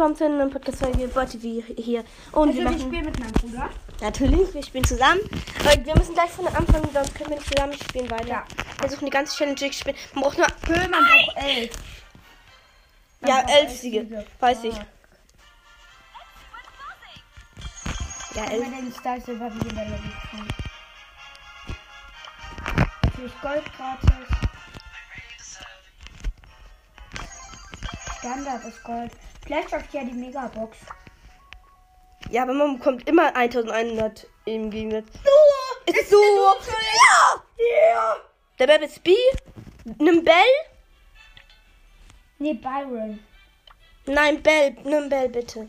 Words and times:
willkommen 0.00 0.16
zu 0.16 0.24
einer 0.24 0.46
Podcast-Folge 0.46 1.42
wie 1.42 1.62
hier. 1.76 2.02
Und 2.32 2.56
wir 2.56 2.60
Also 2.60 2.60
ich 2.60 2.64
machen 2.64 2.80
spiele 2.80 3.02
mit 3.02 3.20
meinem 3.20 3.32
Bruder. 3.32 3.68
natürlich, 4.00 4.54
wir 4.54 4.62
spielen 4.62 4.84
zusammen. 4.84 5.20
Aber 5.58 5.84
wir 5.84 5.94
müssen 5.94 6.14
gleich 6.14 6.30
von 6.30 6.46
Anfang, 6.46 6.90
sonst 6.90 7.14
können 7.14 7.28
wir 7.28 7.36
nicht 7.36 7.54
zusammen 7.54 7.74
spielen 7.74 8.10
weiter. 8.10 8.26
Ja. 8.26 8.44
Wir 8.56 8.88
versuchen 8.88 9.04
die 9.04 9.10
ganze 9.10 9.36
Challenge 9.36 9.56
durchzuspielen. 9.56 9.98
Man 10.14 10.24
braucht 10.24 10.38
nur 10.38 10.46
Höhe, 10.66 10.88
man 10.88 11.04
braucht 11.04 11.36
elf. 11.36 11.70
Man 13.20 13.30
ja 13.30 13.44
elf 13.46 13.78
Siege, 13.78 14.26
weiß 14.38 14.64
ich. 14.64 14.74
Ah. 14.74 14.86
Ja 18.36 18.42
Wenn 18.44 18.52
elf. 18.52 18.70
man 18.70 18.80
den 18.80 18.92
Star 18.94 19.20
Silber 19.20 19.52
wie 19.52 19.68
in 19.68 19.74
der 19.74 19.84
Lobby. 19.84 20.12
Natürlich 23.02 23.40
Gold 23.42 23.64
gratis. 23.76 24.10
Standard 28.18 28.64
ist 28.64 28.82
Gold. 28.82 29.12
Vielleicht 29.50 29.70
schafft 29.70 29.92
ja 29.92 30.04
die 30.04 30.12
Megabox. 30.12 30.78
Ja, 32.30 32.42
aber 32.42 32.52
man 32.52 32.78
bekommt 32.78 33.08
immer 33.08 33.34
1100 33.34 34.24
im 34.44 34.70
Gegensatz. 34.70 35.08
So, 35.24 35.92
ist, 35.92 36.08
so. 36.08 36.22
Ja, 36.22 37.42
ja. 37.58 38.16
Der 38.60 38.66
Bell 38.68 38.84
ist 38.84 39.02
B. 39.02 39.16
Nimm 39.98 40.22
Bell. 40.22 40.34
Nee, 42.38 42.54
Byron. 42.54 43.18
Nein, 44.06 44.40
Bell, 44.40 44.76
nimm 44.84 45.08
Bell 45.08 45.28
bitte. 45.28 45.68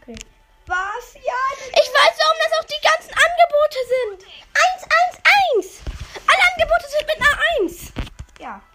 Okay. 0.00 0.16
Was? 0.64 1.12
Ja, 1.16 1.68
Ich 1.72 1.90
weiß, 1.92 2.16
warum 2.16 2.38
das 2.42 2.58
auch 2.58 2.64
die 2.64 2.82
ganzen 2.82 3.12
Angebote 3.12 3.80
sind. 3.92 4.32
1, 4.78 4.82
1, 4.82 5.22
1. 5.58 5.80
Alle 6.26 6.42
Angebote 6.54 6.88
sind 6.88 7.06
mit 7.06 7.16
einer 7.20 7.38
1. 7.60 7.92
ja. 8.40 8.69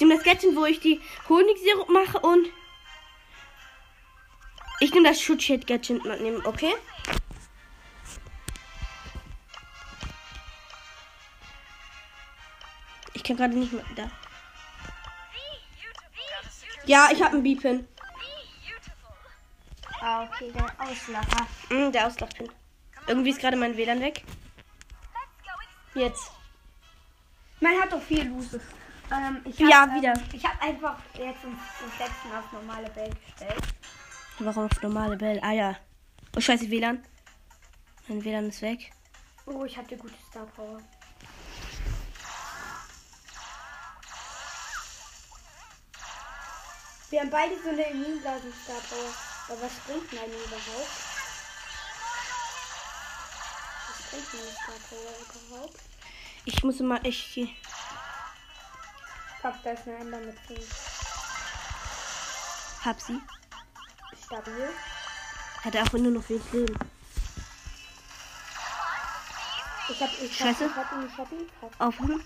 Ich 0.00 0.06
nehme 0.06 0.16
das 0.16 0.24
Gadget, 0.24 0.56
wo 0.56 0.64
ich 0.64 0.80
die 0.80 0.98
Honigsirup 1.28 1.90
mache 1.90 2.20
und 2.20 2.48
ich 4.80 4.94
nehme 4.94 5.06
das 5.06 5.20
Schutzschild-Gadget 5.20 6.02
mitnehmen, 6.06 6.40
okay? 6.46 6.74
Ich 13.12 13.22
kann 13.22 13.36
gerade 13.36 13.54
nicht 13.58 13.74
mehr 13.74 13.84
da. 13.94 14.10
Ja, 16.86 17.10
ich 17.12 17.22
habe 17.22 17.34
einen 17.34 17.42
B-Pin. 17.42 17.86
Ah, 20.00 20.22
okay, 20.22 20.50
der 20.50 20.80
Auslacher. 20.80 21.46
Mm, 21.68 21.92
der 21.92 22.06
Auslachpin. 22.06 22.50
Irgendwie 23.06 23.30
ist 23.32 23.40
gerade 23.40 23.58
mein 23.58 23.76
WLAN 23.76 24.00
weg. 24.00 24.24
Jetzt. 25.94 26.30
Man 27.60 27.78
hat 27.78 27.92
doch 27.92 28.00
viel 28.00 28.26
Lose. 28.26 28.62
Ähm, 29.12 29.40
ich 29.44 29.58
Ja, 29.58 29.82
hab, 29.82 29.94
wieder. 29.94 30.14
Ähm, 30.14 30.24
ich 30.32 30.44
habe 30.44 30.62
einfach 30.62 30.96
jetzt 31.14 31.42
ins, 31.44 31.58
ins 31.84 31.98
letzten 31.98 32.32
auf 32.32 32.52
normale 32.52 32.94
Welt 32.94 33.16
gestellt. 33.26 33.62
Warum 34.38 34.64
auf 34.66 34.82
normale 34.82 35.16
Bell? 35.16 35.40
Ah 35.42 35.52
ja. 35.52 35.76
Oh 36.36 36.40
scheiße, 36.40 36.70
WLAN. 36.70 37.02
Mein 38.08 38.24
WLAN 38.24 38.48
ist 38.48 38.62
weg. 38.62 38.92
Oh, 39.46 39.64
ich 39.64 39.76
die 39.88 39.96
gute 39.96 40.14
Star 40.30 40.46
Power. 40.46 40.80
Wir 47.10 47.20
haben 47.20 47.30
beide 47.30 47.60
so 47.60 47.70
eine 47.70 47.82
Immunblasen 47.90 48.52
Star 48.64 48.80
Power. 48.88 49.12
Aber 49.48 49.62
was 49.62 49.72
bringt 49.80 50.12
meine 50.12 50.32
überhaupt? 50.32 50.90
Was 53.88 54.10
bringt 54.10 54.32
meine 54.34 54.52
Star 54.52 54.74
Power 54.88 55.12
überhaupt? 55.50 55.80
Ich 56.44 56.62
muss 56.62 56.78
mal 56.78 57.00
echt. 57.04 57.36
Papp, 59.40 59.62
da 59.62 59.70
ist 59.70 59.86
eine 59.86 59.96
Ender 59.96 60.18
mit 60.18 60.38
5. 60.40 60.60
Hab 62.84 63.00
sie. 63.00 63.20
Stabil. 64.24 64.68
Hat 65.64 65.76
auch 65.76 65.92
nur 65.92 66.12
noch 66.12 66.28
wenig 66.28 66.52
Leben. 66.52 66.78
Ich 69.88 70.00
hab, 70.00 70.10
ich 70.22 70.36
Scheiße. 70.36 70.64
hab, 70.64 70.70
ich 70.70 70.76
hab 70.76 70.92
ihn, 70.92 71.06
ich 71.06 71.18
hab 71.18 71.32
ihn. 71.32 71.50
Papp. 71.60 71.74
Aufhören. 71.78 72.24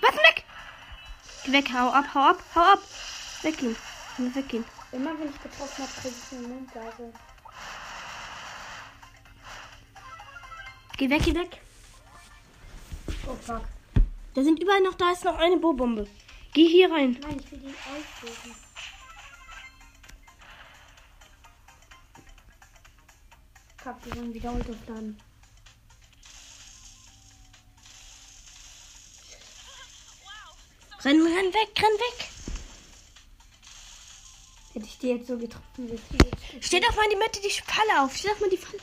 Was 0.00 0.16
weg? 0.16 0.44
Geh 1.44 1.52
weg, 1.52 1.68
hau 1.72 1.90
ab, 1.90 2.06
hau 2.14 2.30
ab, 2.30 2.42
hau 2.54 2.72
ab. 2.72 2.80
Weggehen. 3.42 3.76
Nur 4.18 4.34
weggehen. 4.34 4.64
Immer 4.92 5.18
wenn 5.18 5.28
ich 5.30 5.42
getroffen 5.42 5.84
habe, 5.84 5.92
kriege 6.00 6.14
ich 6.14 6.32
eine 6.32 6.44
Immunblase. 6.44 7.12
Geh 10.96 11.10
weg, 11.10 11.22
geh 11.24 11.34
weg. 11.34 11.60
Oh 13.26 13.36
fuck. 13.36 13.62
Da 14.34 14.42
sind 14.42 14.62
überall 14.62 14.80
noch, 14.80 14.94
da 14.94 15.12
ist 15.12 15.24
noch 15.24 15.36
eine 15.36 15.58
Bo-Bombe. 15.58 16.06
Geh 16.54 16.68
hier 16.68 16.90
rein. 16.90 17.18
Nein, 17.20 17.40
ich 17.42 17.52
will 17.52 17.62
ihn 17.62 17.74
auslösen. 17.74 18.54
Papp, 23.76 24.04
wir 24.06 24.16
wollen 24.16 24.32
wieder 24.32 24.50
runterplanen. 24.50 25.20
Renn, 31.04 31.20
renn 31.20 31.52
weg, 31.52 31.82
renn 31.82 31.98
weg. 31.98 32.28
Hätte 34.72 34.86
ich 34.86 34.98
die 34.98 35.08
jetzt 35.08 35.26
so 35.26 35.36
getroffen, 35.36 35.90
wie 35.90 36.60
Steh 36.60 36.80
doch 36.80 36.94
mal 36.94 37.04
in 37.04 37.10
die 37.10 37.16
Mitte 37.16 37.40
die 37.40 37.50
Falle 37.50 38.02
auf. 38.02 38.16
Steh 38.16 38.28
doch 38.28 38.40
mal 38.40 38.48
die 38.50 38.56
Falle. 38.56 38.78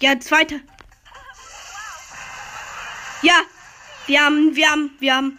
Ja, 0.00 0.18
zweite. 0.20 0.60
Ja. 3.22 3.42
Wir 4.06 4.24
haben, 4.24 4.54
wir 4.54 4.70
haben, 4.70 4.96
wir 5.00 5.14
haben. 5.14 5.38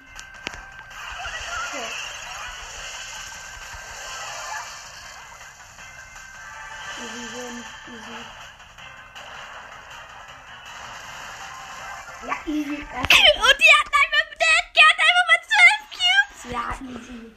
Ja, 12.28 12.36
easy. 12.46 12.76
Und 12.76 12.86
die 12.86 13.72
hat 13.80 13.88
einfach, 13.96 14.26
der, 14.38 14.56
der 14.76 14.84
hat 14.86 15.00
einfach 15.00 15.26
mal 15.30 15.42
zwölf 15.48 15.82
Cubes. 15.96 16.40
Ja, 16.52 16.64
easy. 16.86 17.36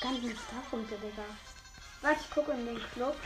Ganzen 0.00 0.38
Starpunkte, 0.38 0.94
Digga. 0.96 1.24
Warte, 2.00 2.20
ich 2.22 2.30
gucke 2.30 2.52
in 2.52 2.64
den 2.64 2.80
Club. 2.92 3.16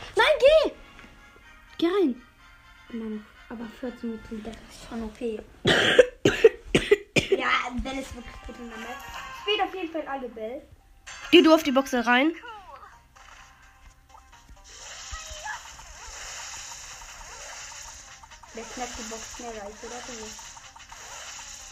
Mann, 2.94 3.26
aber 3.48 3.66
14 3.80 4.12
Mitglieder 4.12 4.50
ist 4.50 4.88
schon 4.88 5.02
okay. 5.04 5.40
ja, 5.64 7.48
Bell 7.82 7.98
ist 7.98 8.14
wirklich 8.14 8.40
gut 8.46 8.56
in 8.58 8.68
der 8.70 8.78
Map. 8.78 8.96
Spielt 9.42 9.60
auf 9.60 9.74
jeden 9.74 9.92
Fall 9.92 10.06
alle 10.06 10.28
Bell. 10.28 10.62
Geh 11.30 11.42
du 11.42 11.52
auf 11.52 11.62
die 11.62 11.72
Box 11.72 11.92
rein. 11.94 12.32
Wer 18.54 18.64
knackt 18.64 18.98
die 18.98 19.10
Box 19.10 19.36
schneller? 19.36 19.68
Ich 19.68 19.84
oder 19.84 20.00
du? 20.06 20.12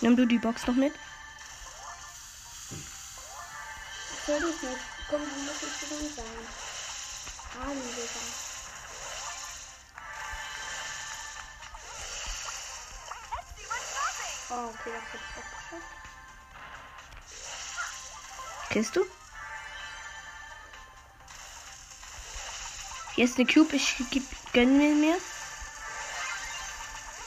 Nimm 0.01 0.17
du 0.17 0.27
die 0.27 0.39
Box 0.39 0.67
noch 0.67 0.75
mit. 0.75 0.93
Ich 4.11 4.29
will 4.29 4.41
dich 4.41 4.63
nicht. 4.63 4.81
Komm, 5.09 5.21
du 5.21 5.41
musst 5.43 5.63
nicht 5.63 5.91
drin 5.91 6.13
sein. 6.17 6.25
Hallo, 7.61 7.75
Digga. 7.75 8.52
Oh, 14.55 14.69
okay, 14.69 14.91
das 14.93 15.13
wird 15.13 15.23
abgeschafft. 15.37 15.83
Kennst 18.69 18.97
du? 18.97 19.07
Hier 23.15 23.25
ist 23.25 23.39
eine 23.39 23.47
Cube. 23.47 23.77
Ich 23.77 23.97
geb, 24.11 24.25
gönn 24.53 24.77
mir 24.77 24.95
mehr. 24.95 25.17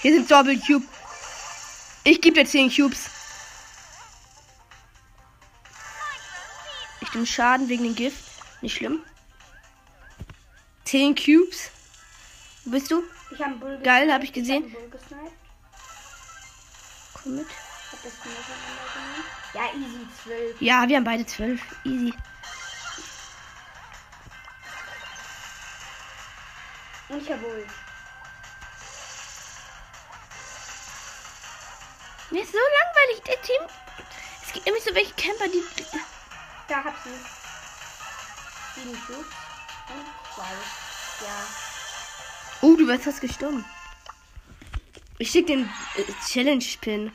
Hier 0.02 0.14
sind 0.14 0.30
Double 0.30 0.60
Cube. 0.60 0.86
Ich 2.04 2.22
gebe 2.22 2.36
dir 2.36 2.46
10 2.46 2.70
Cubes. 2.72 3.10
Ich 7.02 7.12
nehme 7.14 7.26
Schaden 7.26 7.70
wegen 7.70 7.84
dem 7.86 7.96
Gift. 7.96 8.24
Nicht 8.62 8.78
schlimm. 8.78 9.04
10 10.84 11.16
Cubes. 11.16 11.72
Wo 12.66 12.72
bist 12.72 12.92
du? 12.92 13.04
Ich 13.32 13.42
habe 13.42 13.80
Geil, 13.84 14.08
gesniped. 14.08 14.14
hab 14.14 14.24
ich 14.24 14.34
gesehen. 14.34 14.76
hab 14.76 15.45
Komm 17.26 17.38
mit. 17.38 17.48
Ja, 19.56 19.62
easy, 19.74 20.08
12. 20.24 20.62
Ja, 20.62 20.88
wir 20.88 20.98
haben 20.98 21.04
beide 21.04 21.26
12. 21.26 21.60
Easy. 21.84 22.14
Und 27.10 27.24
ich 27.24 27.32
hab 27.32 27.42
Bull. 27.42 27.66
Mir 32.30 32.44
ist 32.44 32.52
so 32.52 32.60
langweilig, 32.60 33.24
der 33.26 33.42
Team. 33.42 33.62
Es 34.46 34.54
gibt 34.54 34.66
nämlich 34.68 34.84
so 34.84 34.94
welche 34.94 35.14
Camper, 35.16 35.48
die. 35.48 35.64
Da 36.68 36.84
hab 36.84 36.94
sie. 37.04 37.10
Sieben 38.76 39.02
Cubes. 39.08 39.18
Und 39.18 40.06
zwei. 40.36 41.26
Ja. 41.26 41.48
Oh, 42.62 42.76
du 42.76 42.88
wirst 42.88 43.06
fast 43.06 43.22
gestorben. 43.22 43.66
Ich 45.18 45.32
schick 45.32 45.48
den 45.48 45.64
äh, 45.64 46.04
Challenge-Pin. 46.28 47.12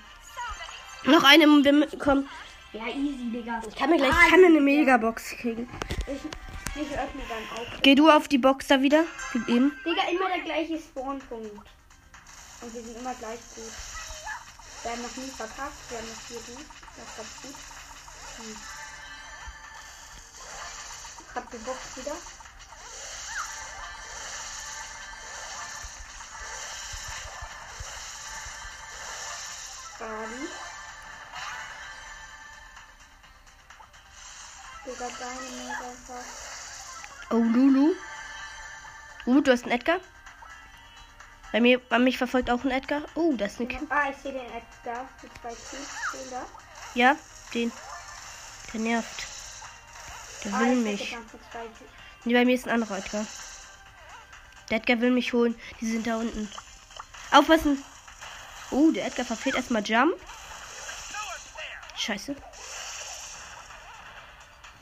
Noch 1.04 1.22
eine, 1.24 1.46
wir 1.46 1.98
kommen. 1.98 2.28
Ja, 2.72 2.86
easy, 2.86 3.30
Digga. 3.32 3.60
Ich 3.68 3.74
kann 3.74 3.90
mir 3.90 3.96
gleich 3.96 4.10
ich 4.10 4.30
kann 4.30 4.44
eine 4.44 4.60
Megabox 4.60 5.30
kriegen. 5.40 5.68
Ich, 6.06 6.80
ich 6.80 6.92
öffne 6.92 7.22
dann 7.28 7.58
auch. 7.58 7.82
Geh 7.82 7.94
du 7.94 8.08
auf 8.08 8.28
die 8.28 8.38
Box 8.38 8.68
da 8.68 8.80
wieder, 8.80 9.04
wie 9.32 9.52
eben. 9.52 9.72
Digga, 9.84 10.02
immer 10.10 10.28
der 10.28 10.44
gleiche 10.44 10.78
Spawnpunkt. 10.78 11.66
Und 12.62 12.74
wir 12.74 12.82
sind 12.82 12.96
immer 12.96 13.14
gleich 13.14 13.40
gut. 13.54 13.72
Wir 14.82 14.92
haben 14.92 15.02
noch 15.02 15.16
nie 15.16 15.30
verkackt, 15.30 15.90
wir 15.90 15.98
haben 15.98 16.08
noch 16.08 16.20
vier 16.22 16.54
gut. 16.54 16.66
Das 16.96 17.06
ist 17.06 17.16
ganz 17.16 17.42
gut. 17.42 17.54
Hm. 18.36 18.56
Ich 21.28 21.36
hab 21.36 21.50
die 21.50 21.58
Box 21.58 21.96
wieder. 21.96 22.16
Digga, 35.00 35.10
deine 35.18 35.40
Mega 35.56 36.24
Oh, 37.30 37.36
Lulu. 37.36 37.94
Uh, 39.26 39.40
du 39.40 39.50
hast 39.50 39.62
einen 39.62 39.72
Edgar. 39.72 39.98
Bei 41.52 41.60
mir, 41.60 41.78
bei 41.78 41.98
mich 41.98 42.18
verfolgt 42.18 42.50
auch 42.50 42.64
ein 42.64 42.70
Edgar. 42.70 43.02
Oh, 43.14 43.32
das 43.36 43.52
ist 43.52 43.60
eine 43.60 43.68
Cube. 43.68 43.86
Ah, 43.90 44.10
ich 44.10 44.16
sehe 44.18 44.32
den 44.32 44.44
Edgar 44.44 45.08
mit 45.22 45.32
zwei 45.40 45.48
Cubes. 45.48 45.88
Den 46.12 46.30
da. 46.30 46.46
Ja, 46.94 47.16
den. 47.54 47.72
Der 48.72 48.80
nervt. 48.80 49.26
Der 50.44 50.54
Ah, 50.54 50.60
will 50.60 50.86
ich 50.86 51.00
mich. 51.00 51.16
Nee, 52.24 52.34
bei 52.34 52.44
mir 52.44 52.54
ist 52.54 52.68
ein 52.68 52.74
anderer 52.74 52.98
Edgar. 52.98 53.26
Der 54.68 54.78
Edgar 54.78 55.00
will 55.00 55.10
mich 55.10 55.32
holen. 55.32 55.58
Die 55.80 55.90
sind 55.90 56.06
da 56.06 56.16
unten. 56.16 56.50
Aufpassen. 57.30 57.82
Oh, 58.70 58.90
der 58.90 59.06
Edgar 59.06 59.24
verfehlt 59.24 59.56
erstmal 59.56 59.82
Jump. 59.82 60.14
Scheiße. 61.96 62.36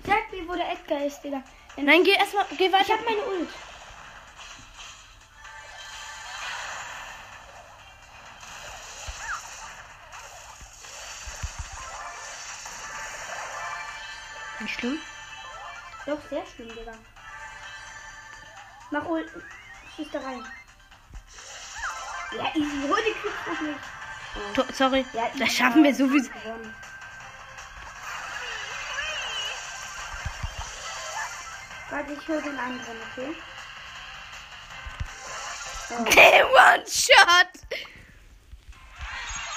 Sag 0.09 0.33
mir, 0.33 0.49
wo 0.49 0.55
der 0.55 0.73
Edgar 0.73 1.05
ist, 1.05 1.21
Digga. 1.21 1.43
Denn 1.77 1.85
Nein, 1.85 2.03
geh 2.03 2.13
erstmal, 2.13 2.47
geh 2.57 2.67
ich 2.67 2.73
weiter. 2.73 2.95
hab 2.95 3.05
meine 3.05 3.21
Ult. 3.27 3.49
Nicht 14.61 14.81
schlimm. 14.81 14.99
Doch, 16.07 16.19
sehr 16.31 16.45
schlimm, 16.47 16.69
Digga. 16.75 16.93
Mach 18.91 19.05
Ult. 19.05 19.29
Schieß 19.95 20.09
da 20.11 20.21
rein. 20.21 20.43
Ja, 22.35 22.45
easy. 22.55 22.89
Hol 22.89 22.99
die 23.05 23.51
noch 23.51 23.61
nicht. 23.61 24.77
Sorry. 24.77 25.05
Ja. 25.13 25.31
Das 25.39 25.53
schaffen 25.53 25.85
wir 25.85 25.95
sowieso. 25.95 26.31
Gewonnen. 26.31 26.75
Warte, 31.99 32.13
ich 32.13 32.29
hol 32.29 32.41
den 32.41 32.57
anderen, 32.57 32.97
okay? 33.11 33.35
One 36.45 36.85
Shot. 36.87 37.51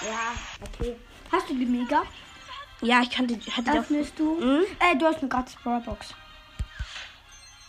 Ja, 0.01 0.33
okay. 0.59 0.95
Hast 1.31 1.49
du 1.49 1.53
die 1.53 1.67
Mega? 1.67 2.01
Ja, 2.81 3.03
ich 3.03 3.11
kannte, 3.11 3.35
hatte 3.35 3.69
doch. 3.69 3.75
Öffnest 3.81 4.17
du? 4.17 4.41
Hm? 4.41 4.63
Äh, 4.79 4.97
du 4.97 5.05
hast 5.05 5.19
eine 5.19 5.29
gratis 5.29 5.55
Brawlbox. 5.63 6.15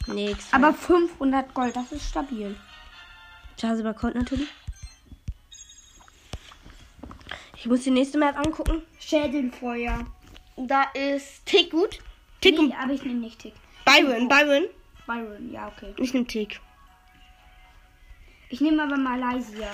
Nix. 0.07 0.47
Aber 0.53 0.73
500 0.73 1.53
Gold, 1.53 1.77
das 1.77 1.93
ist 1.93 2.09
stabil. 2.09 2.59
Chance 3.61 3.83
über 3.83 3.93
Colt 3.93 4.15
natürlich. 4.15 4.49
Ich 7.57 7.67
muss 7.67 7.83
die 7.83 7.91
nächste 7.91 8.17
Map 8.17 8.39
angucken. 8.39 8.81
Schädelfeuer. 8.99 10.07
Da 10.57 10.85
ist 10.95 11.45
Tick 11.45 11.73
gut. 11.73 11.99
Tick 12.41 12.59
Nee, 12.59 12.75
aber 12.83 12.95
ich 12.95 13.03
nehme 13.03 13.21
nicht 13.21 13.39
Tick. 13.39 13.53
Byron. 13.85 14.29
Byron. 14.29 14.65
Byron, 15.07 15.53
ja, 15.53 15.69
okay. 15.69 15.95
Ich 15.99 16.13
nehme 16.15 16.27
Tick. 16.27 16.61
Ich 18.49 18.61
nehme 18.61 18.83
aber 18.83 18.97
Malaysia. 18.97 19.71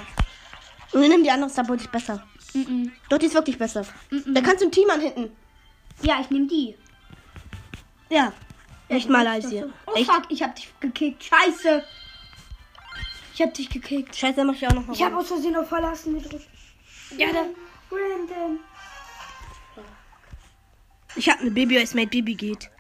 Und 0.93 1.03
dann 1.03 1.11
nimm 1.11 1.23
die 1.23 1.31
andere 1.31 1.51
Star, 1.51 1.69
ist 1.75 1.91
besser. 1.91 2.27
Mhm. 2.55 2.93
Doch, 3.09 3.19
die 3.19 3.27
ist 3.27 3.35
wirklich 3.35 3.59
besser. 3.59 3.85
Mhm. 4.11 4.35
Da 4.35 4.41
kannst 4.41 4.63
du 4.63 4.67
ein 4.67 4.73
Team 4.73 4.89
an 4.91 5.01
hinten. 5.01 5.37
Ja, 6.03 6.21
ich 6.21 6.31
nehme 6.31 6.47
die. 6.47 6.77
Ja. 8.09 8.33
Echt 8.89 9.09
Malaysia. 9.09 9.67
Oh 9.87 9.95
Echt. 9.95 10.11
fuck, 10.11 10.23
ich 10.31 10.43
hab 10.43 10.55
dich 10.55 10.73
gekickt. 10.81 11.25
Scheiße. 11.25 11.85
Ich 13.35 13.43
hab 13.43 13.53
dich 13.53 13.69
gekickt. 13.69 14.17
Scheiße, 14.17 14.37
dann 14.37 14.47
mach 14.47 14.55
ich 14.55 14.67
auch 14.67 14.73
noch 14.73 14.87
mal. 14.87 14.93
Ich 14.95 15.03
habe 15.03 15.17
aus 15.17 15.29
Versehen 15.29 15.57
auf 15.57 15.69
Verlassen 15.69 16.15
gedrückt. 16.15 16.49
Ja, 17.17 17.29
da. 17.33 17.45
Brandon. 17.91 18.61
Ich 21.17 21.29
habe 21.29 21.41
eine 21.41 21.51
Baby, 21.51 21.79
als 21.79 21.95
Mate 21.95 22.09
Baby 22.09 22.35
geht. 22.35 22.71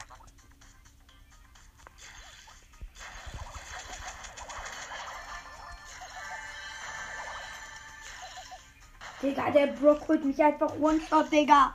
Digga, 9.20 9.50
der 9.50 9.66
Brock 9.68 10.06
holt 10.06 10.24
mich 10.24 10.40
einfach 10.42 10.72
One-Shot, 10.78 11.32
Digga. 11.32 11.74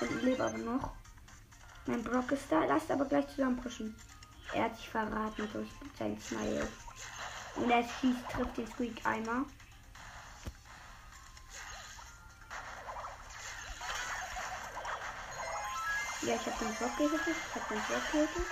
Ich 0.00 0.22
lebe 0.22 0.42
aber 0.42 0.56
noch. 0.58 0.90
Mein 1.86 2.02
Brock 2.02 2.32
ist 2.32 2.50
da. 2.50 2.64
Lasst 2.64 2.90
aber 2.90 3.04
gleich 3.04 3.28
zusammenpushen. 3.28 3.94
Er 4.54 4.64
hat 4.64 4.76
sich 4.76 4.88
verraten 4.88 5.48
durch 5.52 5.68
sein 5.98 6.18
Smile. 6.20 6.66
Und 7.56 7.70
er 7.70 7.82
schießt, 7.82 8.28
trifft 8.30 8.56
den 8.56 8.66
Squeak 8.66 9.04
einmal. 9.04 9.44
Ja, 16.22 16.34
ich 16.36 16.46
hab 16.46 16.58
den 16.58 16.74
Brock 16.74 16.96
gehittet. 16.96 17.20
Ich 17.26 17.54
hab 17.54 17.68
den 17.68 17.78
Brock 17.78 18.12
gehittet. 18.12 18.46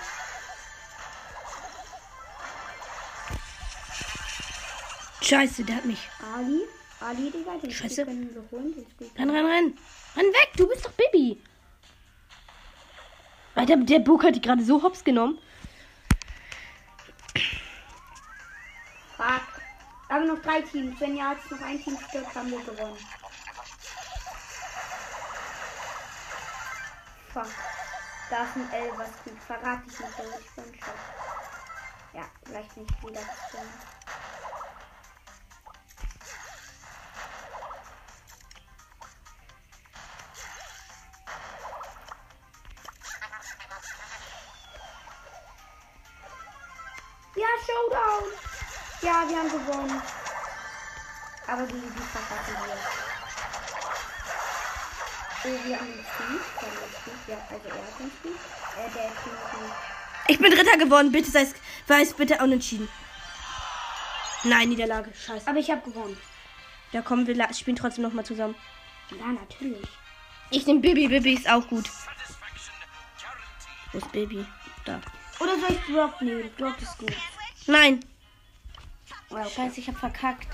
Scheiße, 5.21 5.63
der 5.63 5.77
hat 5.77 5.85
mich. 5.85 6.09
Ali. 6.35 6.67
Ali, 7.01 7.31
Digga, 7.31 7.57
den 7.57 7.71
Scheiße. 7.71 8.05
Können 8.05 8.29
wir 8.33 8.43
holen. 8.51 8.85
Renn, 9.17 9.29
renn, 9.29 9.45
renn. 9.45 9.77
Renn 10.15 10.25
weg, 10.25 10.51
du 10.55 10.67
bist 10.67 10.85
doch 10.85 10.91
Baby. 10.91 11.41
Alter, 13.55 13.77
der 13.77 13.99
Book 13.99 14.23
hat 14.23 14.35
die 14.35 14.41
gerade 14.41 14.63
so 14.63 14.81
hops 14.81 15.03
genommen. 15.03 15.39
Fuck. 19.17 19.41
Aber 20.09 20.25
noch 20.25 20.41
drei 20.41 20.61
Teams. 20.61 20.99
Wenn 20.99 21.17
ja 21.17 21.33
jetzt 21.33 21.49
noch 21.51 21.61
ein 21.61 21.81
Team 21.83 21.97
stirbt, 22.07 22.35
haben 22.35 22.51
wir 22.51 22.59
gewonnen. 22.59 22.97
Fuck. 27.33 27.47
Da 28.29 28.43
ist 28.43 28.55
ein 28.55 28.71
L, 28.71 28.91
was 28.97 29.23
gut. 29.23 29.41
Verrate 29.45 29.83
ich 29.87 29.99
nicht, 29.99 30.19
aber 30.19 30.39
ich 30.39 30.51
bin 30.55 30.79
schon. 30.79 30.93
Ja, 32.13 32.25
vielleicht 32.45 32.77
nicht 32.77 33.01
wieder 33.01 33.21
bestimmt. 33.21 34.00
Showdown! 47.65 48.23
Ja, 49.01 49.27
wir 49.27 49.37
haben 49.37 49.49
gewonnen. 49.49 50.01
Aber 51.47 51.63
die, 51.63 51.73
die 51.73 52.03
verraten 52.13 52.55
wir. 52.65 52.77
Oh, 55.43 55.67
wir 55.67 55.75
haben 55.75 55.87
einen 55.87 56.05
Speed. 56.05 57.27
Wir 57.27 57.35
haben. 57.35 57.47
Ja, 57.47 57.47
also 57.49 57.67
er 57.67 57.75
hat 57.75 58.11
Speed. 58.19 58.35
Äh, 58.77 58.89
der 58.93 59.05
ist 59.05 59.25
nicht. 59.25 59.73
Ich 60.27 60.39
bin 60.39 60.51
Dritter 60.51 60.77
geworden. 60.77 61.11
Bitte 61.11 61.31
sei 61.31 61.41
es, 61.41 61.55
weiß 61.87 62.13
bitte 62.13 62.37
unentschieden. 62.37 62.87
Nein, 64.43 64.69
Niederlage. 64.69 65.11
Scheiße. 65.13 65.47
Aber 65.47 65.59
ich 65.59 65.69
habe 65.69 65.81
gewonnen. 65.81 66.17
Ja, 66.91 67.01
komm, 67.01 67.25
wir 67.25 67.53
spielen 67.53 67.75
trotzdem 67.75 68.03
noch 68.03 68.13
mal 68.13 68.25
zusammen. 68.25 68.55
Ja, 69.11 69.25
natürlich. 69.25 69.87
Ich 70.51 70.65
nehme 70.65 70.79
Baby. 70.79 71.07
Baby 71.07 71.33
ist 71.33 71.49
auch 71.49 71.67
gut. 71.67 71.89
Wo 73.91 73.97
ist 73.97 74.11
Baby? 74.11 74.45
Da. 74.85 75.01
Oder 75.39 75.59
soll 75.59 75.71
ich 75.71 75.93
Brock 75.93 76.21
nehmen? 76.21 76.49
Brock 76.57 76.81
ist 76.81 76.97
gut. 76.97 77.15
Nein. 77.67 77.99
Well, 79.29 79.47
Scheiße, 79.49 79.79
ich 79.79 79.87
hab 79.87 79.97
verkackt. 79.97 80.47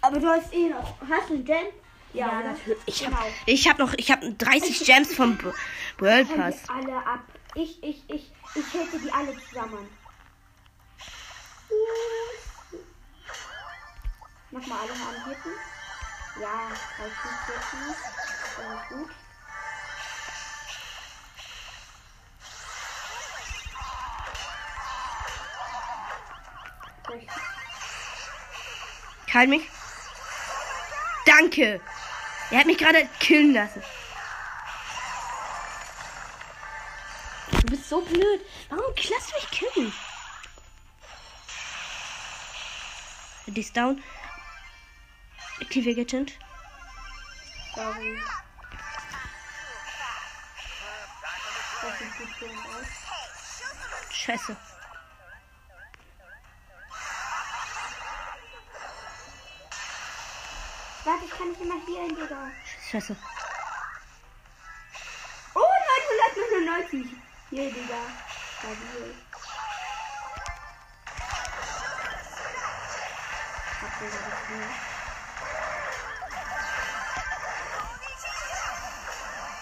Aber 0.00 0.18
du 0.18 0.26
hast 0.28 0.52
eh 0.52 0.68
noch. 0.68 0.94
Hast 1.08 1.28
du 1.28 1.34
einen 1.34 1.44
Gem? 1.44 1.66
Ja, 2.12 2.26
ne? 2.40 2.50
natürlich. 2.52 2.78
Ich 2.86 3.04
hab, 3.06 3.12
Genau. 3.12 3.26
ich 3.46 3.68
hab 3.68 3.78
noch, 3.78 3.94
ich 3.94 4.10
hab 4.10 4.20
30 4.22 4.84
Gems 4.86 5.14
vom 5.14 5.38
World 5.98 6.34
Pass. 6.34 6.62
die 6.62 6.68
alle 6.70 6.96
ab. 7.06 7.20
Ich, 7.54 7.82
ich, 7.82 8.02
ich, 8.08 8.30
ich 8.54 8.74
hätte 8.74 8.98
die 8.98 9.10
alle 9.10 9.34
zusammen. 9.48 9.88
Nochmal 14.50 14.78
alle 14.78 14.92
anhitten. 14.92 15.50
Ja, 16.40 16.68
drei 16.96 17.10
Stück 17.10 17.54
jetzt 17.54 18.88
gut. 18.90 19.10
Soll 27.06 27.16
ich- 27.22 27.28
Halt 29.34 29.48
mich. 29.50 29.68
Danke. 31.26 31.80
Er 32.50 32.58
hat 32.58 32.66
mich 32.66 32.78
gerade 32.78 33.06
killen 33.20 33.52
lassen. 33.52 33.82
Du 37.50 37.66
bist 37.66 37.88
so 37.88 38.00
blöd. 38.00 38.40
Warum 38.70 38.94
klassst 38.94 39.30
du 39.30 39.34
mich 39.36 39.50
killen? 39.50 39.92
Die 43.46 43.60
ist 43.60 43.76
down. 43.76 44.02
Aktive 45.60 45.94
Gadget. 45.94 46.32
Aus. 47.76 47.96
Scheiße. 54.10 54.56
Ich 61.46 61.52
kann 61.58 61.68
nicht 61.68 61.74
immer 61.74 61.86
hier 61.86 62.02
in 62.08 62.16
Digga. 62.16 62.50
Scheiße. 62.90 63.16
Oh, 65.54 65.60
999. 66.58 67.06
Hier, 67.50 67.72
Digga. 67.72 68.00
Stabil. 68.58 69.14
Hab 73.80 73.98
Digga, 74.00 74.18
das 74.28 74.48
nicht. 74.50 74.76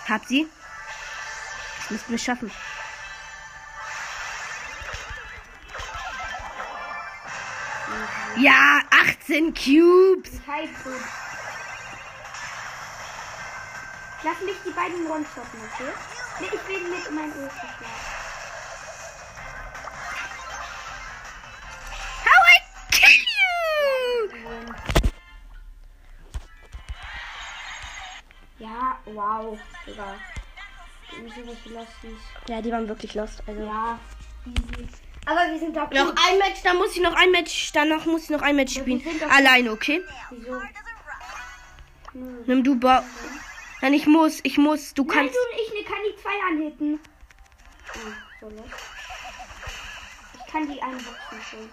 Hab 0.08 0.24
sie. 0.26 0.48
Das 1.80 1.90
müssten 1.90 2.10
wir 2.12 2.18
schaffen. 2.18 2.50
Ja, 8.36 8.80
18 8.90 9.54
Cubes. 9.54 10.40
Lass 14.24 14.40
mich 14.40 14.56
die 14.64 14.70
beiden 14.70 15.06
one-shotten, 15.06 15.60
okay? 15.60 15.92
Nee, 16.40 16.46
ich 16.46 16.66
will 16.66 16.80
mit 16.88 17.10
meinem 17.10 17.32
Ulti 17.42 17.54
schlagen. 17.54 17.84
How 22.24 22.40
I 22.48 22.58
kill 22.90 23.18
you? 23.34 24.74
Ja, 28.60 28.98
wow, 29.04 29.58
Digga. 29.86 30.14
Wieso 31.22 31.46
was 31.46 31.64
Losties? 31.66 32.22
Ja, 32.48 32.62
die 32.62 32.72
waren 32.72 32.88
wirklich 32.88 33.14
lost. 33.14 33.42
Also. 33.46 33.62
Ja, 33.62 33.98
easy. 34.46 34.88
Aber 35.26 35.40
wir 35.50 35.58
sind 35.58 35.76
doch 35.76 35.90
Noch 35.90 36.14
ein 36.16 36.38
Match, 36.38 36.62
dann 36.62 36.78
muss 36.78 36.96
ich 36.96 37.02
noch 37.02 37.14
ein 37.14 37.30
Match, 37.30 37.72
danach 37.72 38.06
muss 38.06 38.24
ich 38.24 38.30
noch 38.30 38.42
ein 38.42 38.56
Match 38.56 38.74
spielen. 38.74 39.02
Alleine, 39.30 39.70
okay? 39.70 40.02
Wieso? 40.30 40.62
Nimm 42.46 42.62
du 42.62 42.76
ba 42.78 43.04
Nein, 43.84 43.92
ich 43.92 44.06
muss, 44.06 44.40
ich 44.44 44.56
muss, 44.56 44.94
du 44.94 45.04
Nein, 45.04 45.14
kannst. 45.14 45.34
du 45.34 45.38
ich 45.62 45.70
ne, 45.74 45.84
kann 45.84 45.98
die 46.08 46.16
zwei 46.22 46.30
anhitten. 46.48 47.00
Oh. 48.40 48.48
Ich 50.38 50.50
kann 50.50 50.72
die 50.72 50.80
einboxen 50.80 51.38
schon. 51.50 51.68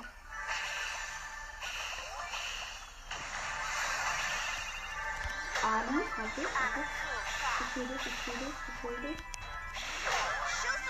Arme, 5.63 6.01
warte, 6.18 6.41
warte. 6.41 6.84
Ich 7.62 7.75
will 7.77 7.88
dich, 7.88 8.01
ich 8.06 8.27
will 8.27 8.39
dich, 8.39 8.56
ich 8.68 8.84
will 8.84 9.10
dich. 9.10 9.18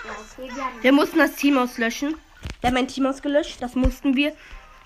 Ja, 0.04 0.10
okay, 0.10 0.56
wir 0.56 0.64
haben 0.64 0.82
Wir 0.82 0.92
mussten 0.92 1.18
das 1.18 1.36
Team 1.36 1.56
auslöschen. 1.56 2.16
Wir 2.60 2.68
haben 2.68 2.76
ein 2.76 2.88
Team 2.88 3.06
ausgelöscht, 3.06 3.62
das 3.62 3.76
mussten 3.76 4.16
wir. 4.16 4.36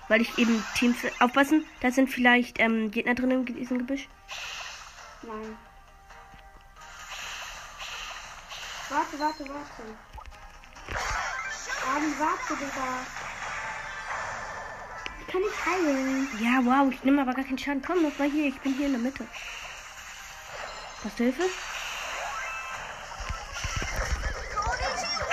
Weil 0.07 0.21
ich 0.21 0.37
eben 0.37 0.63
Teams. 0.75 0.97
Aufpassen, 1.19 1.65
da 1.81 1.89
sind 1.89 2.11
vielleicht 2.11 2.59
ähm, 2.59 2.91
Gegner 2.91 3.15
drin 3.15 3.31
in 3.31 3.45
diesem 3.47 3.79
Gebüsch. 3.79 4.07
Nein. 5.23 5.57
Warte, 8.89 9.19
warte, 9.19 9.43
warte. 9.49 9.83
Arme, 11.85 12.19
warte, 12.19 12.55
Digga. 12.55 13.05
Ich 15.19 15.27
kann 15.27 15.41
nicht 15.41 15.65
heilen. 15.65 16.29
Ja, 16.39 16.61
wow, 16.63 16.91
ich 16.91 17.03
nehme 17.03 17.21
aber 17.21 17.33
gar 17.33 17.43
keinen 17.43 17.57
Schaden. 17.57 17.81
Komm, 17.85 18.01
noch 18.01 18.17
mal 18.17 18.29
hier, 18.29 18.47
ich 18.47 18.59
bin 18.61 18.73
hier 18.73 18.85
in 18.85 18.93
der 18.93 19.01
Mitte. 19.01 19.27
Hast 21.03 21.19
du 21.19 21.23
Hilfe? 21.25 21.43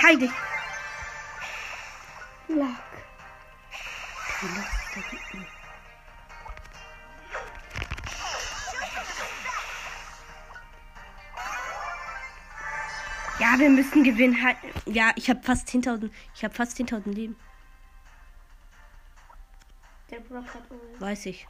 Heil 0.03 0.19
dich. 0.19 0.31
Lack. 2.49 2.85
Lässt 4.41 5.24
Ja, 13.55 13.61
wir 13.61 13.69
müssen 13.69 14.03
gewinnen. 14.03 14.35
Ja, 14.85 15.13
ich 15.15 15.29
habe 15.29 15.41
fast 15.41 15.69
10.000. 15.69 16.09
Ich 16.35 16.43
habe 16.43 16.53
fast 16.53 16.77
10.000 16.77 17.09
Leben. 17.13 17.37
Der 20.11 20.19
Brock 20.19 20.53
hat 20.53 20.69
Ult. 20.69 20.99
Weiß 20.99 21.25
ich. 21.27 21.47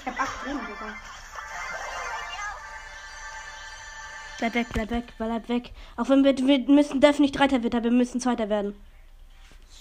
Ich 0.00 0.06
hab 0.06 0.18
acht 0.18 0.46
Leben, 0.46 0.60
Digga. 0.60 0.94
Bleib 4.38 4.54
weg, 4.54 4.66
bleib 4.72 4.90
weg, 4.90 5.04
bleib 5.18 5.48
weg. 5.50 5.72
Auch 5.98 6.08
wenn 6.08 6.24
wir, 6.24 6.34
wir 6.38 6.58
müssen, 6.74 7.02
dürfen 7.02 7.20
nicht 7.20 7.38
Dritter 7.38 7.62
werden, 7.62 7.84
wir 7.84 7.90
müssen 7.90 8.22
Zweiter 8.22 8.48
werden. 8.48 8.74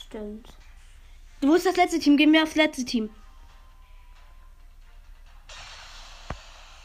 Stimmt. 0.08 0.50
Wo 1.39 1.56
ist 1.56 1.65
das 1.65 1.77
letzte 1.77 2.00
Team? 2.00 2.18
Gehen 2.18 2.34
wir 2.34 2.44
aufs 2.44 2.56
letzte 2.56 2.84
Team. 2.84 3.10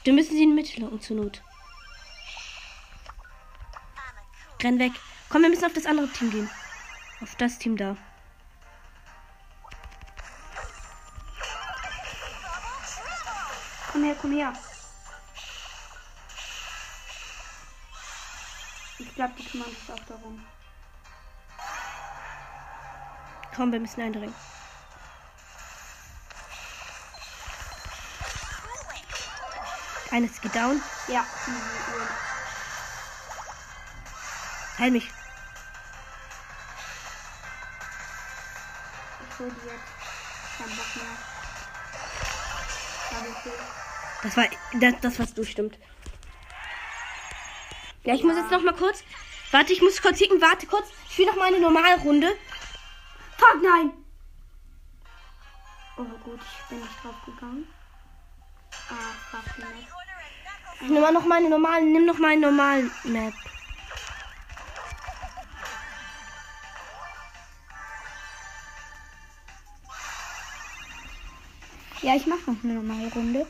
Wir 0.03 0.15
müssen 0.15 0.31
sie 0.31 0.45
in 0.45 0.51
die 0.51 0.63
Mitte 0.63 0.81
locken 0.81 1.01
zur 1.01 1.17
Not. 1.17 1.43
Renn 4.63 4.79
weg. 4.79 4.93
Komm, 5.29 5.43
wir 5.43 5.51
müssen 5.51 5.65
auf 5.65 5.73
das 5.75 5.87
andere 5.87 6.09
Team 6.09 6.31
gehen. 6.31 6.51
Auf 7.21 7.35
das 7.37 7.59
Team 7.59 7.77
da. 7.77 7.97
Komm 13.93 14.05
her, 14.05 14.17
komm 14.21 14.33
her. 14.33 14.53
Ich 18.99 19.15
glaube, 19.15 19.35
die 19.39 19.45
kümmern 19.45 19.69
sich 19.69 19.93
auch 19.93 20.07
darum. 20.07 20.47
Komm, 23.55 23.73
wir 23.73 23.81
müssen 23.81 24.01
eindringen. 24.01 24.35
Eines 30.11 30.41
geht 30.41 30.55
down. 30.55 30.83
Ja. 31.09 31.25
Heil 34.79 34.91
mich. 34.91 35.11
Ich 39.31 39.39
hol 39.39 39.51
die 39.51 39.67
jetzt. 39.67 39.79
Kein 40.59 40.77
Bock 40.77 40.97
mehr. 40.97 41.31
Das 44.23 44.37
war 44.37 44.45
das, 44.81 44.95
das 45.01 45.19
was 45.19 45.35
du 45.35 45.45
stimmt. 45.45 45.79
Ja, 48.05 48.15
ich 48.15 48.25
muss 48.25 48.37
jetzt 48.37 48.51
noch 48.51 48.63
mal 48.63 48.75
kurz. 48.75 49.05
Warte, 49.51 49.73
ich 49.73 49.83
muss 49.83 50.01
kurz 50.01 50.19
kicken. 50.19 50.41
Warte 50.41 50.67
kurz. 50.67 50.89
Ich 51.07 51.13
spiele 51.13 51.31
noch 51.31 51.37
mal 51.37 51.49
eine 51.49 51.61
Normalrunde. 51.61 52.37
Fuck, 53.37 53.63
nein! 53.63 53.93
Oh 55.97 56.05
gut, 56.25 56.41
ich 56.41 56.69
bin 56.69 56.81
nicht 56.81 56.93
drauf 57.03 57.15
gegangen. 57.27 57.67
Ah, 58.89 59.13
fuck, 59.31 59.59
nicht. 59.59 60.00
Ich 60.83 60.89
nehme 60.89 61.01
mal 61.03 61.13
noch 61.13 61.27
mal 61.27 61.37
eine 61.37 61.51
normale. 61.51 61.85
Nimm 61.85 62.07
noch 62.07 62.19
mal 62.19 62.33
einen 62.33 62.41
normalen 62.41 62.91
Map. 63.05 63.35
Ja, 72.01 72.15
ich 72.15 72.27
mache 72.27 72.51
noch 72.51 72.65
eine 72.65 72.73
normale 72.73 73.13
Runde. 73.13 73.47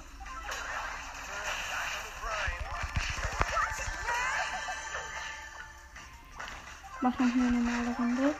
Mach 7.00 7.18
noch 7.18 7.20
eine 7.20 7.50
normale 7.50 7.96
Runde. 7.96 8.34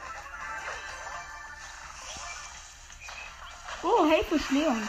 Oh, 3.83 4.07
hey, 4.11 4.25
Leon. 4.51 4.89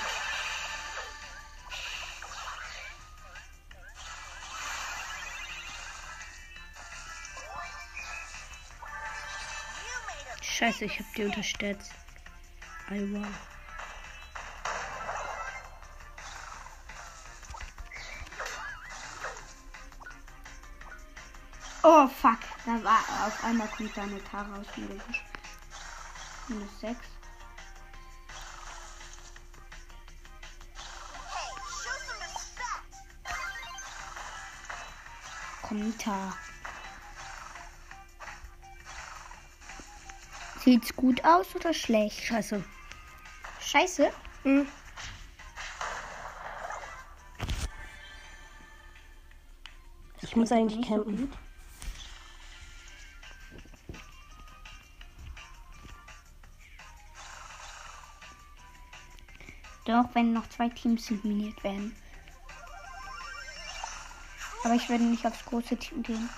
Scheiße, 10.62 10.86
ich 10.86 11.00
hab 11.00 11.12
die 11.16 11.24
unterschätzt. 11.24 11.92
Iowa. 12.92 13.28
Oh 21.82 22.08
fuck, 22.08 22.38
da 22.68 22.84
war 22.84 23.00
auf 23.26 23.44
einmal 23.44 23.68
kommt 23.70 23.98
da 23.98 24.04
eine 24.04 24.24
Tara 24.24 24.56
aus 24.60 24.68
dem 24.76 25.02
Minus 26.48 26.80
6. 26.80 27.00
Komm, 35.64 35.80
Nita. 35.80 36.38
Sieht's 40.72 40.96
gut 40.96 41.26
aus 41.26 41.54
oder 41.54 41.74
schlecht? 41.74 42.24
Scheiße. 42.24 42.64
Scheiße. 43.60 44.10
Mhm. 44.46 44.66
Ich 50.22 50.34
muss 50.34 50.50
eigentlich 50.50 50.88
campen. 50.88 51.30
Doch, 59.84 60.06
wenn 60.14 60.32
noch 60.32 60.48
zwei 60.48 60.70
Teams 60.70 61.12
eliminiert 61.12 61.62
werden. 61.66 61.94
Aber 64.64 64.76
ich 64.76 64.88
würde 64.88 65.04
nicht 65.04 65.26
aufs 65.26 65.44
große 65.44 65.76
Team 65.76 66.02
gehen. 66.02 66.30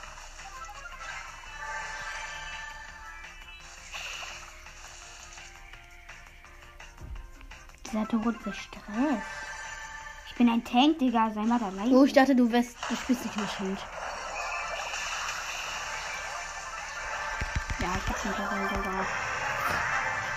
Dieser 7.94 8.06
Dorot 8.06 8.44
will 8.44 8.54
Stress. 8.56 9.22
Ich 10.26 10.34
bin 10.34 10.50
ein 10.50 10.64
Tank, 10.64 10.98
Digga. 10.98 11.30
Sei 11.30 11.42
mal 11.42 11.60
dabei. 11.60 11.84
Oh, 11.92 12.06
ich 12.06 12.14
dachte, 12.14 12.36
du 12.36 12.52
wärst, 12.52 12.76
du 12.90 12.96
spielst 12.96 13.24
nicht 13.24 13.38
mit 13.38 13.48
Schild. 13.52 13.78
Ja, 17.78 17.90
ich 17.96 18.10
hab's 18.10 18.26
nicht 18.26 18.40
dabei, 18.40 18.66
Digga. 18.66 19.06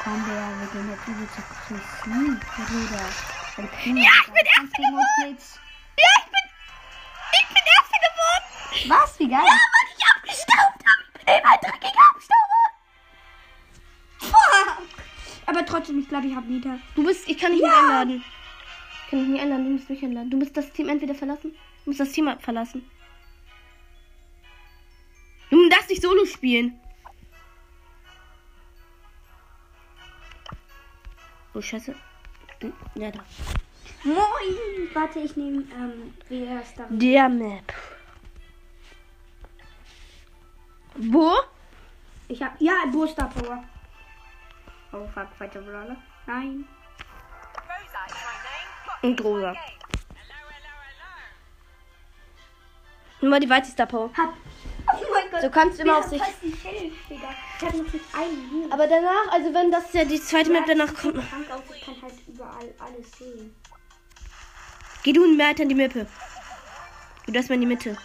Komm, 0.04 0.22
Digga, 0.26 0.50
wir 0.60 0.66
gehen 0.66 0.90
jetzt 0.90 1.08
übel 1.08 1.26
zu 1.30 1.40
Christine, 1.66 2.38
Bruder. 2.56 3.08
Ja, 3.56 3.64
ich 3.64 3.84
bin 3.86 3.96
erst 3.96 4.74
gegen 4.76 4.94
uns 4.94 5.14
nichts. 5.24 5.58
Ja, 5.96 6.12
ich 6.18 6.26
bin, 6.26 6.44
ich 7.40 7.48
bin 7.48 7.64
Erster 7.72 8.00
geworden. 8.04 9.00
Was? 9.00 9.18
Wie 9.18 9.28
geil. 9.30 9.40
Ja, 9.40 9.48
weil 9.48 9.88
ich 9.96 10.04
abgestaubt 10.14 10.84
habe. 10.84 11.02
Ich 11.08 11.24
bin 11.24 11.34
immer 11.36 11.52
ein 11.52 11.60
Aber 15.56 15.64
trotzdem, 15.64 15.98
ich 15.98 16.08
glaube, 16.08 16.26
ich 16.26 16.36
habe 16.36 16.52
Nita. 16.52 16.78
Du 16.94 17.02
bist, 17.02 17.26
ich 17.26 17.38
kann 17.38 17.50
dich 17.50 17.62
nicht 17.62 17.72
einladen. 17.72 18.22
Ich 19.04 19.10
kann 19.10 19.20
dich 19.20 19.28
nicht 19.28 19.40
einladen, 19.40 19.64
du 19.64 19.70
musst 19.70 19.88
mich 19.88 20.04
einladen. 20.04 20.30
Du 20.30 20.36
musst 20.36 20.54
das 20.54 20.70
Team 20.70 20.90
entweder 20.90 21.14
verlassen, 21.14 21.52
du 21.52 21.90
musst 21.90 22.00
das 22.00 22.12
Team 22.12 22.30
verlassen. 22.40 22.84
Du 25.48 25.68
darfst 25.70 25.88
nicht 25.88 26.02
solo 26.02 26.26
spielen. 26.26 26.78
Oh, 31.54 31.62
scheiße. 31.62 31.94
Ja, 32.96 33.10
da. 33.10 33.24
Moin. 34.04 34.90
Warte, 34.92 35.20
ich 35.20 35.36
nehme, 35.36 35.64
ähm, 35.74 36.12
wie 36.28 36.46
da. 36.76 36.86
Der 36.90 37.30
Map. 37.30 37.72
Wo? 40.96 41.32
Ich 42.28 42.42
hab, 42.42 42.60
ja, 42.60 42.84
Booster 42.92 43.24
Power. 43.24 43.64
Oh, 44.96 45.06
fuck, 45.12 45.28
weiter 45.38 45.60
Brawler. 45.60 45.96
Nein. 46.26 46.64
Und 49.02 49.20
Rosa. 49.22 49.54
Nur 53.20 53.30
mal 53.30 53.40
die 53.40 53.50
Weite 53.50 53.70
Star 53.70 53.86
Power. 53.86 54.10
Hab. 54.16 54.32
Oh 54.88 55.06
mein 55.12 55.30
Gott. 55.30 55.42
Du 55.42 55.50
kannst 55.50 55.80
immer 55.80 55.98
auf 55.98 56.06
sich. 56.06 56.22
Schild. 56.22 56.94
Ich 57.10 57.22
hab 57.62 57.74
noch 57.74 57.92
nicht 57.92 58.14
einen. 58.14 58.72
Aber 58.72 58.86
danach, 58.86 59.32
also 59.32 59.52
wenn 59.52 59.70
das 59.70 59.92
ja 59.92 60.04
die 60.04 60.20
zweite 60.20 60.50
Map 60.50 60.64
danach 60.66 60.94
kommt. 60.94 61.16
Krank 61.28 61.50
aus, 61.50 61.62
ich 61.74 61.84
kann 61.84 62.00
halt 62.00 62.14
überall 62.26 62.74
alles 62.78 63.12
sehen. 63.18 63.54
Geh 65.02 65.12
du 65.12 65.26
mehr 65.34 65.58
in 65.58 65.68
die 65.68 65.74
Mitte. 65.74 66.06
Du 67.26 67.32
darfst 67.32 67.50
mal 67.50 67.56
in 67.56 67.62
die 67.62 67.66
Mitte. 67.66 67.96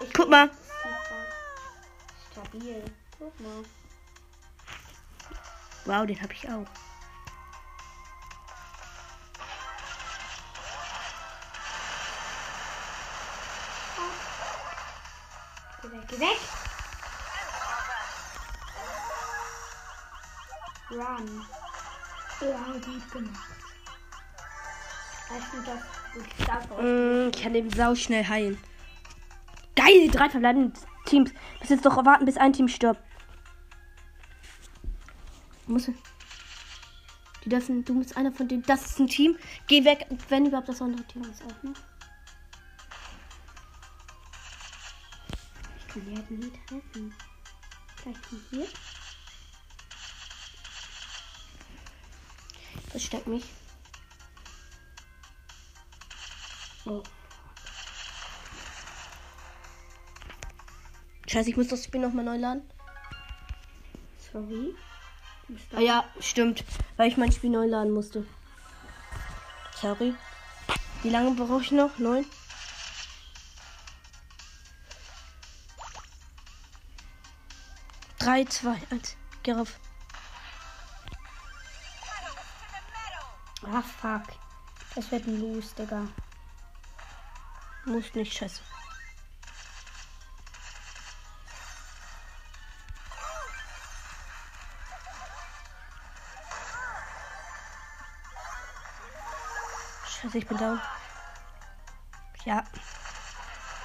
Ich 0.00 0.12
Guck 0.12 0.28
mal. 0.28 0.48
Super. 0.48 2.44
Stabil. 2.44 2.84
Guck 3.18 3.40
mal. 3.40 3.64
Wow, 5.84 6.06
den 6.06 6.20
hab 6.20 6.32
ich 6.32 6.48
auch. 6.48 6.66
Geh 15.82 15.90
weg, 15.90 16.08
geh 16.08 16.20
weg. 16.20 16.38
Run. 20.90 21.46
Ja, 22.40 22.72
gut 22.72 23.12
gemacht. 23.12 23.54
Mm, 26.80 27.30
ich 27.32 27.42
kann 27.42 27.52
den 27.52 27.70
sau 27.70 27.94
schnell 27.94 28.26
heilen. 28.26 28.58
Geil, 29.76 30.08
drei 30.10 30.30
verbleibende 30.30 30.72
Teams. 31.06 31.30
Lass 31.60 31.70
jetzt 31.70 31.84
doch 31.84 32.04
warten, 32.04 32.24
bis 32.24 32.36
ein 32.36 32.52
Team 32.52 32.68
stirbt. 32.68 33.00
Muss. 35.66 35.90
Die 37.44 37.48
dürfen, 37.48 37.84
du 37.84 37.94
musst 37.94 38.16
einer 38.16 38.32
von 38.32 38.48
denen. 38.48 38.62
Das 38.62 38.84
ist 38.84 38.98
ein 38.98 39.06
Team. 39.06 39.38
Geh 39.66 39.84
weg, 39.84 40.06
wenn 40.28 40.46
überhaupt 40.46 40.68
das 40.68 40.82
andere 40.82 41.04
Team 41.04 41.22
ist 41.22 41.42
auch, 41.42 41.62
ne? 41.62 41.72
Ich 45.78 45.86
kann 45.88 46.04
dir 46.04 46.16
halt 46.16 46.30
nie 46.30 46.52
treffen. 46.66 47.14
Vielleicht 47.96 48.26
von 48.26 48.40
hier. 48.50 48.66
Versteck 52.90 53.26
mich. 53.26 53.44
Oh. 56.86 57.02
Scheiße, 61.26 61.50
ich 61.50 61.56
muss 61.56 61.68
das 61.68 61.84
Spiel 61.84 62.00
nochmal 62.00 62.24
neu 62.24 62.36
laden. 62.36 62.62
Sorry. 64.32 64.74
Ah 65.74 65.80
ja, 65.80 66.04
stimmt. 66.20 66.64
Weil 66.96 67.08
ich 67.08 67.16
mein 67.16 67.32
Spiel 67.32 67.50
neu 67.50 67.66
laden 67.66 67.92
musste. 67.92 68.26
Sorry. 69.80 70.14
Wie 71.02 71.10
lange 71.10 71.32
brauche 71.32 71.60
ich 71.60 71.70
noch? 71.70 71.98
Neun? 71.98 72.24
Drei, 78.18 78.44
zwei, 78.46 78.80
eins. 78.90 79.16
Geh 79.42 79.52
rauf. 79.52 79.78
Ah, 83.66 83.82
fuck. 83.82 84.22
Das 84.94 85.10
wird 85.10 85.26
ein 85.26 85.40
Lose, 85.40 85.74
Digga. 85.74 86.06
Muss 87.84 88.14
nicht, 88.14 88.32
scheiße. 88.32 88.62
Scheiße, 100.34 100.38
ich 100.38 100.46
bin 100.46 100.58
down. 100.58 100.80
Ja. 102.44 102.64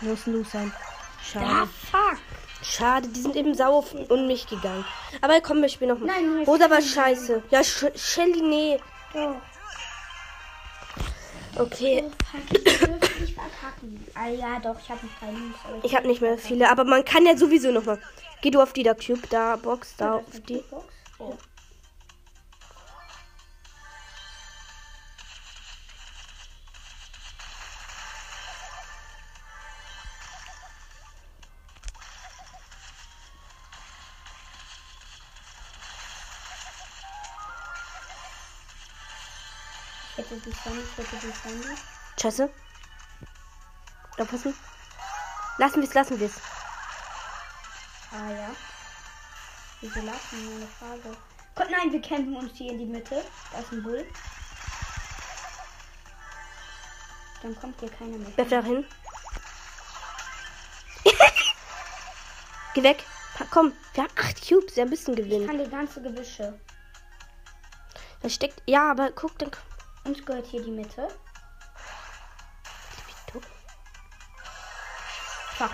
Muss 0.01 0.25
ein 0.25 0.33
Los 0.33 0.51
sein. 0.51 0.73
Schade. 1.23 1.45
Ah, 1.45 1.67
fuck. 1.91 2.17
Schade, 2.61 3.07
die 3.07 3.21
sind 3.21 3.35
eben 3.35 3.53
sauer 3.53 3.77
auf 3.77 3.93
um 3.93 4.27
mich 4.27 4.47
gegangen. 4.47 4.83
Aber 5.21 5.39
komm, 5.41 5.61
wir 5.61 5.69
spielen 5.69 5.91
nochmal. 5.91 6.07
Nein, 6.07 6.43
Rosa 6.45 6.69
war 6.69 6.81
scheiße. 6.81 7.43
Ja, 7.51 7.63
Sch 7.63 7.85
Shelly, 7.95 8.41
nee. 8.41 8.79
Okay. 11.55 12.03
Oh, 12.05 12.35
verkacken. 12.45 14.07
Ah, 14.13 14.27
ja, 14.27 14.59
doch. 14.59 14.75
Ich 14.81 14.89
habe 14.89 15.05
noch 15.05 15.19
drei 15.19 15.27
aber 15.27 15.85
Ich 15.85 15.95
habe 15.95 16.07
nicht 16.07 16.21
mehr 16.21 16.37
viele, 16.37 16.69
aber 16.69 16.83
man 16.83 17.05
kann 17.05 17.25
ja 17.25 17.37
sowieso 17.37 17.71
nochmal. 17.71 17.99
Geh 18.41 18.51
du 18.51 18.61
auf 18.61 18.73
die 18.73 18.83
da 18.83 18.93
Cube, 18.93 19.27
da 19.29 19.55
Box, 19.55 19.95
da 19.97 20.15
auf 20.15 20.23
die. 20.47 20.63
Box. 20.69 20.85
Oh. 21.19 21.37
Hätte 40.19 40.35
die 40.37 40.49
ich 40.49 40.65
hätte 40.65 41.15
die 41.21 41.31
Sonne. 41.49 41.75
Scheiße. 42.19 42.49
Da 44.17 44.25
passen. 44.25 44.53
Lassen 45.57 45.81
wir 45.81 45.87
es, 45.87 45.93
lassen 45.93 46.19
wir 46.19 46.27
es. 46.27 46.35
Ah 48.11 48.29
ja. 48.31 48.49
Wieso 49.81 50.01
lassen 50.01 50.49
wir 50.49 50.55
eine 50.57 50.67
Frage? 50.67 51.17
Gott, 51.55 51.69
nein, 51.71 51.91
wir 51.91 52.01
kämpfen 52.01 52.35
uns 52.35 52.51
hier 52.57 52.71
in 52.71 52.79
die 52.79 52.85
Mitte. 52.85 53.23
Da 53.51 53.59
ist 53.59 53.71
ein 53.71 53.83
Bull. 53.83 54.05
Dann 57.41 57.57
kommt 57.59 57.79
hier 57.79 57.89
keiner 57.89 58.17
mehr. 58.17 58.29
Bleib 58.31 58.49
da 58.49 58.61
hin. 58.61 58.85
Geh 62.73 62.83
weg. 62.83 63.03
Komm, 63.51 63.71
wir 63.93 64.03
haben 64.03 64.11
acht 64.17 64.45
Cubes, 64.47 64.75
ja, 64.75 64.83
ein 64.83 64.89
bisschen 64.89 65.13
Ich 65.13 65.23
gewinnen. 65.23 65.47
kann 65.47 65.63
die 65.63 65.69
ganze 65.69 66.01
Gewische. 66.01 66.59
Da 68.21 68.27
steckt. 68.29 68.61
Ja, 68.65 68.91
aber 68.91 69.11
guck, 69.11 69.37
dann. 69.39 69.51
Uns 70.03 70.25
gehört 70.25 70.47
hier 70.47 70.63
die 70.63 70.71
Mitte. 70.71 71.07
Fuck. 75.57 75.71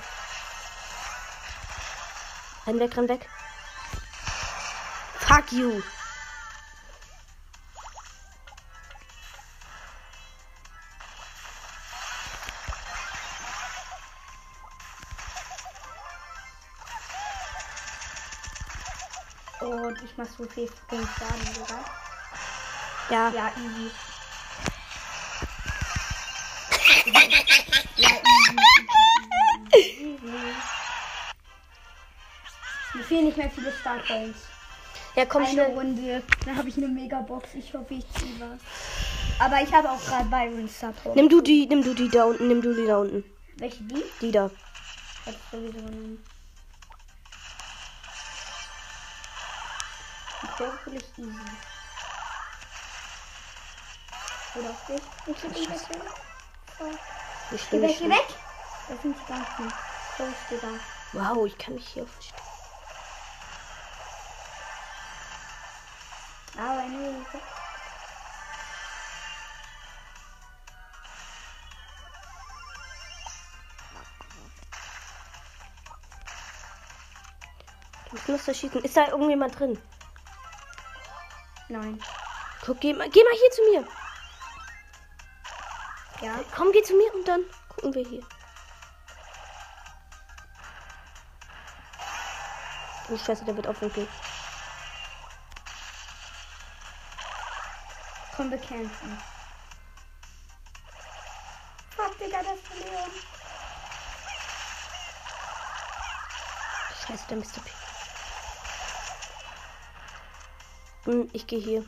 Renn 2.66 2.80
weg, 2.80 2.98
renn 2.98 3.08
weg. 3.08 3.30
Fuck 5.20 5.52
you. 5.52 5.82
Und 19.62 20.02
ich 20.04 20.18
mach 20.18 20.26
so 20.26 20.46
viel 20.46 20.68
Schaden, 20.90 21.54
Digga. 21.54 21.86
Ja. 23.10 23.30
Ja, 23.30 23.52
easy. 23.58 23.92
Mir 32.94 33.04
fehlen 33.04 33.26
nicht 33.26 33.38
mehr 33.38 33.50
viele 33.50 33.72
Starcoins. 33.72 34.38
Ja, 35.16 35.26
komm 35.26 35.44
Eine 35.44 35.52
schnell. 35.52 35.74
Runde, 35.74 36.24
dann 36.46 36.58
habe 36.58 36.70
ich 36.70 36.78
eine 36.78 36.88
Megabox. 36.88 37.54
Ich 37.56 37.74
hoffe, 37.74 37.94
ich 37.94 38.06
ziehe 38.14 38.40
was. 38.40 38.60
Aber 39.40 39.62
ich 39.62 39.74
habe 39.74 39.90
auch 39.90 40.04
gerade 40.06 40.26
Byron 40.26 40.68
Support. 40.68 41.16
Nimm 41.16 41.30
du 41.30 41.42
die, 41.42 41.66
nimm 41.68 41.84
du 41.84 41.94
die 41.94 42.10
da 42.10 42.26
unten, 42.26 42.48
nimm 42.48 42.62
du 42.62 42.74
die 42.74 42.86
da 42.86 42.98
unten. 42.98 43.24
Welche 43.58 43.84
die? 43.84 44.04
Die 44.22 44.32
da. 44.32 44.50
Ich 45.26 45.32
hab 45.34 45.36
sowieso 45.52 45.80
ich 50.60 51.18
easy. 51.18 51.30
Oder 54.56 54.70
auch 54.70 54.90
nicht. 54.90 55.04
Ich 55.28 56.25
nicht 57.52 57.70
geh 57.70 57.94
schlimm. 57.94 58.12
weg! 58.12 58.28
Das 58.88 59.02
sind 59.02 59.16
die 59.18 59.32
ganzen. 59.32 59.74
Los, 60.18 60.36
Digga. 60.50 60.68
Wow, 61.14 61.46
ich 61.46 61.58
kann 61.58 61.76
mich 61.76 61.88
hier 61.88 62.06
verstecken. 62.06 62.42
Aber 66.58 66.84
nee. 66.84 67.26
Ich 78.14 78.28
muss 78.28 78.46
da 78.46 78.54
schießen. 78.54 78.84
Ist 78.84 78.96
da 78.96 79.08
irgendjemand 79.08 79.60
drin? 79.60 79.82
Nein. 81.68 82.02
Guck, 82.66 82.80
geh 82.80 82.94
mal, 82.94 83.10
geh 83.10 83.24
mal 83.24 83.34
hier 83.34 83.52
zu 83.52 83.62
mir. 83.72 84.05
Ja. 86.26 86.44
Komm, 86.56 86.72
geh 86.72 86.82
zu 86.82 86.96
mir 86.96 87.14
und 87.14 87.28
dann 87.28 87.42
gucken 87.70 87.94
wir 87.94 88.04
hier. 88.04 88.24
Oh 93.10 93.16
Scheiße, 93.16 93.46
der 93.46 93.56
wird 93.56 93.68
aufwinkeln. 93.68 94.08
Komm, 98.36 98.50
wir 98.50 98.58
kämpfen. 98.58 99.22
Fuck, 101.96 102.18
Digga, 102.18 102.42
das 102.42 102.58
ist 102.58 102.84
Leon. 102.84 103.12
Scheiße, 107.06 107.28
der 107.30 107.38
Mr. 107.38 107.62
P. 107.64 107.70
Hm, 111.04 111.30
ich 111.34 111.46
gehe 111.46 111.60
hier. 111.60 111.86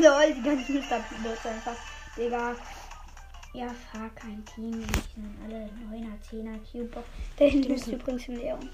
Lol, 0.00 0.34
die 0.34 0.42
ganzen 0.42 0.74
Mr. 0.76 1.50
Einfach. 1.50 1.76
Digga. 2.16 2.56
Ja, 3.52 3.68
fahr 3.92 4.08
kein 4.14 4.42
Team. 4.46 4.86
Die 4.86 4.94
sind 5.14 5.38
alle 5.44 5.68
9er, 5.90 6.16
10er, 6.30 6.58
Cube. 6.70 7.04
Da 7.36 7.44
hinten 7.44 7.74
ist 7.74 7.86
übrigens 7.86 8.28
ein 8.28 8.36
Leon. 8.36 8.70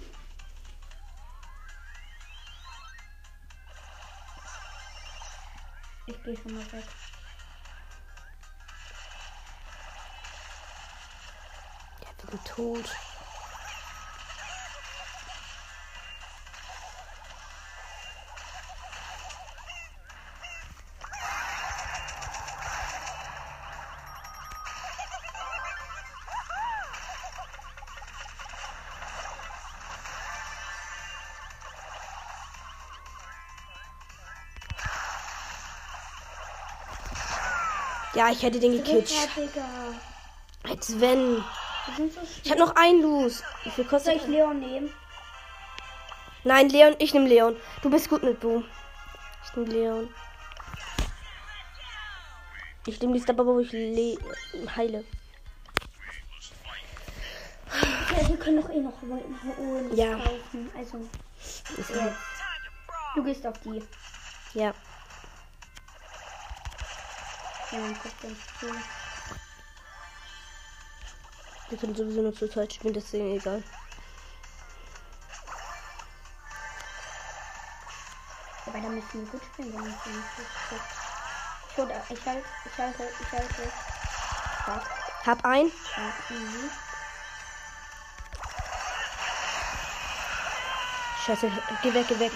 Ich 6.06 6.22
gehe 6.22 6.36
schon 6.36 6.54
mal 6.54 6.72
weg. 6.72 6.84
Der 12.22 12.32
wird 12.32 12.46
tot. 12.46 12.96
Ja, 38.16 38.30
ich 38.30 38.42
hätte 38.42 38.58
den 38.58 38.72
gekillt. 38.72 39.12
Als 40.62 40.98
wenn. 40.98 41.44
So 41.96 42.20
Ich 42.42 42.50
habe 42.50 42.60
noch 42.60 42.74
einen 42.74 43.02
Los. 43.02 43.42
Wie 43.62 43.70
viel 43.70 43.84
Soll 43.84 43.90
kostet 43.90 44.16
ich 44.16 44.22
er? 44.22 44.28
Leon 44.28 44.58
nehmen? 44.58 44.90
Nein, 46.42 46.70
Leon, 46.70 46.96
ich 46.98 47.12
nehme 47.12 47.28
Leon. 47.28 47.56
Du 47.82 47.90
bist 47.90 48.08
gut 48.08 48.22
mit 48.22 48.40
Bo. 48.40 48.64
Ich 49.44 49.56
nehme 49.56 49.70
Leon. 49.70 50.14
Ich 52.86 53.00
nehme 53.00 53.12
die 53.12 53.20
Star, 53.20 53.36
wo 53.36 53.60
ich 53.60 53.72
le 53.72 54.16
heile. 54.74 55.04
Ja, 58.16 58.28
wir 58.28 58.36
können 58.38 58.62
doch 58.62 58.70
eh 58.70 58.80
noch 58.80 59.02
holen. 59.02 59.94
Ja. 59.94 60.16
Kaufen. 60.16 60.70
Also, 60.74 61.00
jetzt. 61.76 61.92
Du 63.14 63.24
gehst 63.24 63.46
auf 63.46 63.58
die. 63.60 63.82
Ja. 64.54 64.72
Dann 67.76 67.94
guck 68.02 68.24
uns 68.24 68.38
zu. 68.58 68.66
Wir 71.68 71.78
können 71.78 71.94
sowieso 71.94 72.22
nur 72.22 72.34
zur 72.34 72.50
Zeit 72.50 72.72
spielen, 72.72 72.94
deswegen 72.94 73.36
egal. 73.36 73.62
Aber 78.64 78.80
da 78.80 78.88
müssen 78.88 79.12
wir 79.12 79.30
gut 79.30 79.42
spielen, 79.44 79.74
wenn 79.74 79.84
wir 79.84 79.90
nicht 79.90 80.04
gut 80.04 80.80
Ich 81.70 81.76
hol, 81.76 81.90
ich 82.08 82.26
halte, 82.26 82.44
ich 82.64 82.78
halte, 82.78 83.08
ich 83.20 83.32
halte. 83.32 83.72
Hab 85.26 85.44
ein. 85.44 85.66
Ja, 85.96 86.34
easy. 86.34 86.70
Scheiße, 91.26 91.52
geh 91.82 91.92
weg, 91.92 92.06
geh 92.08 92.18
weg. 92.20 92.32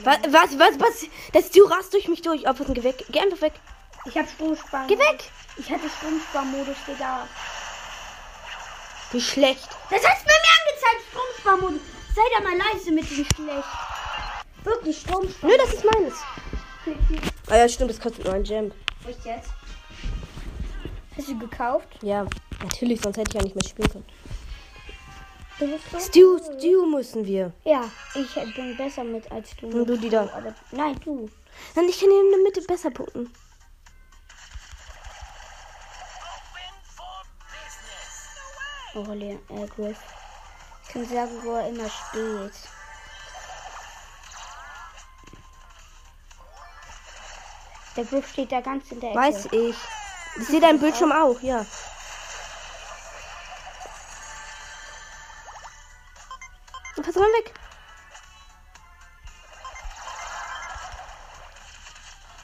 Was, 0.00 0.18
was, 0.28 0.58
was, 0.58 0.80
was? 0.80 1.06
Das 1.32 1.50
du 1.50 1.64
rast 1.64 1.94
durch 1.94 2.08
mich 2.08 2.20
durch. 2.20 2.46
Auf, 2.46 2.58
geh 2.58 2.82
weg. 2.82 3.06
Geh 3.08 3.20
einfach 3.20 3.40
weg. 3.40 3.54
Ich 4.06 4.18
hab 4.18 4.28
Stromsparen. 4.28 4.86
Geh 4.86 4.98
weg. 4.98 5.30
Ich 5.56 5.70
hatte 5.70 5.88
Stromsparmodus, 5.88 6.76
Digga. 6.86 7.26
Wie 9.12 9.20
schlecht. 9.20 9.68
Das 9.90 10.02
hast 10.04 10.24
du 10.24 10.30
mir 10.30 10.52
angezeigt, 10.58 11.04
Stromsparmodus. 11.10 11.80
Sei 12.14 12.22
da 12.36 12.42
mal 12.42 12.56
leise 12.56 12.92
mit 12.92 13.10
dem 13.10 13.24
schlecht. 13.24 13.68
Wirklich 14.64 15.00
Stromspar. 15.00 15.50
Nö, 15.50 15.56
das 15.58 15.74
ist 15.74 15.84
meines. 15.84 16.14
Ah 17.48 17.56
ja, 17.56 17.68
stimmt, 17.68 17.90
das 17.90 18.00
kostet 18.00 18.24
nur 18.24 18.34
ein 18.34 18.42
Gem. 18.42 18.72
Wo 19.02 19.10
ist 19.10 19.24
jetzt? 19.24 19.50
Hast 21.16 21.28
du 21.28 21.38
gekauft? 21.38 21.88
Ja, 22.02 22.26
natürlich, 22.62 23.00
sonst 23.00 23.16
hätte 23.18 23.30
ich 23.30 23.34
ja 23.34 23.42
nicht 23.42 23.54
mehr 23.54 23.64
spielen 23.64 23.90
können. 23.90 24.04
Stu, 26.00 26.38
Stu 26.38 26.86
müssen 26.86 27.24
wir. 27.26 27.52
Ja, 27.64 27.84
ich 28.14 28.54
bin 28.54 28.76
besser 28.76 29.04
mit 29.04 29.30
als 29.30 29.54
du. 29.56 29.66
Und 29.68 29.86
du 29.86 29.96
die 29.96 30.08
da. 30.08 30.22
Aber, 30.22 30.54
nein, 30.72 30.98
du. 31.04 31.30
Nein, 31.74 31.88
ich 31.88 32.00
kann 32.00 32.10
in 32.10 32.30
der 32.30 32.40
Mitte 32.40 32.60
besser 32.62 32.90
punkten. 32.90 33.30
Oh, 38.96 39.02
Leon, 39.12 39.40
äh, 39.48 39.66
Griff. 39.66 39.98
Ich 40.84 40.88
kann 40.90 41.04
sagen, 41.08 41.42
wo 41.42 41.56
er 41.56 41.68
immer 41.68 41.90
steht. 41.90 42.52
Der 47.96 48.04
Griff 48.04 48.28
steht 48.30 48.52
da 48.52 48.60
ganz 48.60 48.90
in 48.92 49.00
der 49.00 49.10
Ecke. 49.10 49.18
Weiß 49.18 49.46
ich. 49.46 49.76
Ich 50.36 50.46
sehe 50.46 50.60
deinen 50.60 50.78
Bildschirm 50.78 51.12
auch, 51.12 51.40
ja. 51.40 51.64
Pass 56.96 57.14
mal 57.16 57.22
weg. 57.22 57.54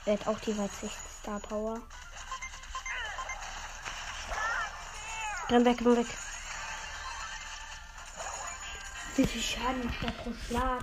Er 0.06 0.14
hat 0.14 0.26
auch 0.26 0.38
die 0.40 0.56
Weitsicht 0.58 0.96
Star 1.20 1.40
Power. 1.40 1.80
Renn 5.48 5.64
weg, 5.64 5.78
renn 5.80 5.96
weg. 5.96 6.06
Wie 9.20 9.26
viel 9.26 9.42
Schaden 9.42 9.84
macht 9.84 10.02
der 10.02 10.12
pro 10.12 10.32
Schlag? 10.32 10.82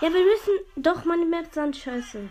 Ja, 0.00 0.10
wir 0.10 0.24
müssen. 0.24 0.54
Doch, 0.74 1.04
meine 1.04 1.26
Maps 1.26 1.52
sind 1.52 1.76
scheiße. 1.76 2.30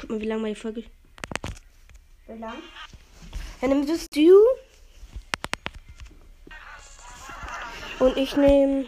Guck 0.00 0.08
mal, 0.08 0.18
wie 0.18 0.24
lange 0.24 0.40
meine 0.40 0.56
Folge. 0.56 0.84
Wie 2.26 2.38
lang? 2.38 2.54
Ja, 3.60 3.68
nimm 3.68 3.86
das 3.86 4.06
du. 4.08 4.34
Und 7.98 8.16
ich 8.16 8.34
nehme. 8.34 8.86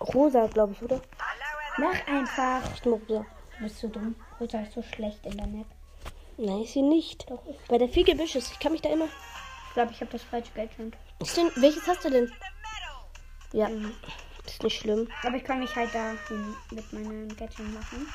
Rosa, 0.00 0.46
glaube 0.46 0.72
ich, 0.72 0.80
oder? 0.80 1.02
Mach 1.76 2.06
einfach. 2.06 2.62
Ich 2.74 2.86
rosa. 2.86 3.26
Du 3.58 3.62
bist 3.64 3.80
so 3.80 3.88
dumm. 3.88 4.16
Rosa 4.40 4.60
ist 4.60 4.72
so 4.72 4.82
schlecht 4.82 5.26
in 5.26 5.36
der 5.36 5.46
Map. 5.46 5.66
Nein, 6.36 6.62
ist 6.62 6.72
sie 6.72 6.82
nicht. 6.82 7.30
Doch, 7.30 7.40
ich 7.46 7.56
Weil 7.70 7.78
da 7.78 7.86
viel 7.86 8.04
Gebüsch 8.04 8.34
ist. 8.34 8.52
Ich 8.52 8.58
kann 8.58 8.72
mich 8.72 8.82
da 8.82 8.88
immer. 8.90 9.08
glaube, 9.74 9.92
ich 9.92 10.00
habe 10.00 10.10
das 10.10 10.22
falsche 10.22 10.50
Gadget. 10.52 10.94
Ist 11.20 11.36
denn, 11.36 11.50
welches 11.56 11.86
hast 11.86 12.04
du 12.04 12.10
denn? 12.10 12.32
Ja, 13.52 13.68
ist 14.44 14.62
nicht 14.62 14.80
schlimm. 14.80 15.08
Aber 15.22 15.36
ich 15.36 15.44
kann 15.44 15.60
mich 15.60 15.74
halt 15.76 15.94
da 15.94 16.14
mit 16.70 16.92
meinem 16.92 17.28
Gadget 17.36 17.72
machen. 17.72 18.08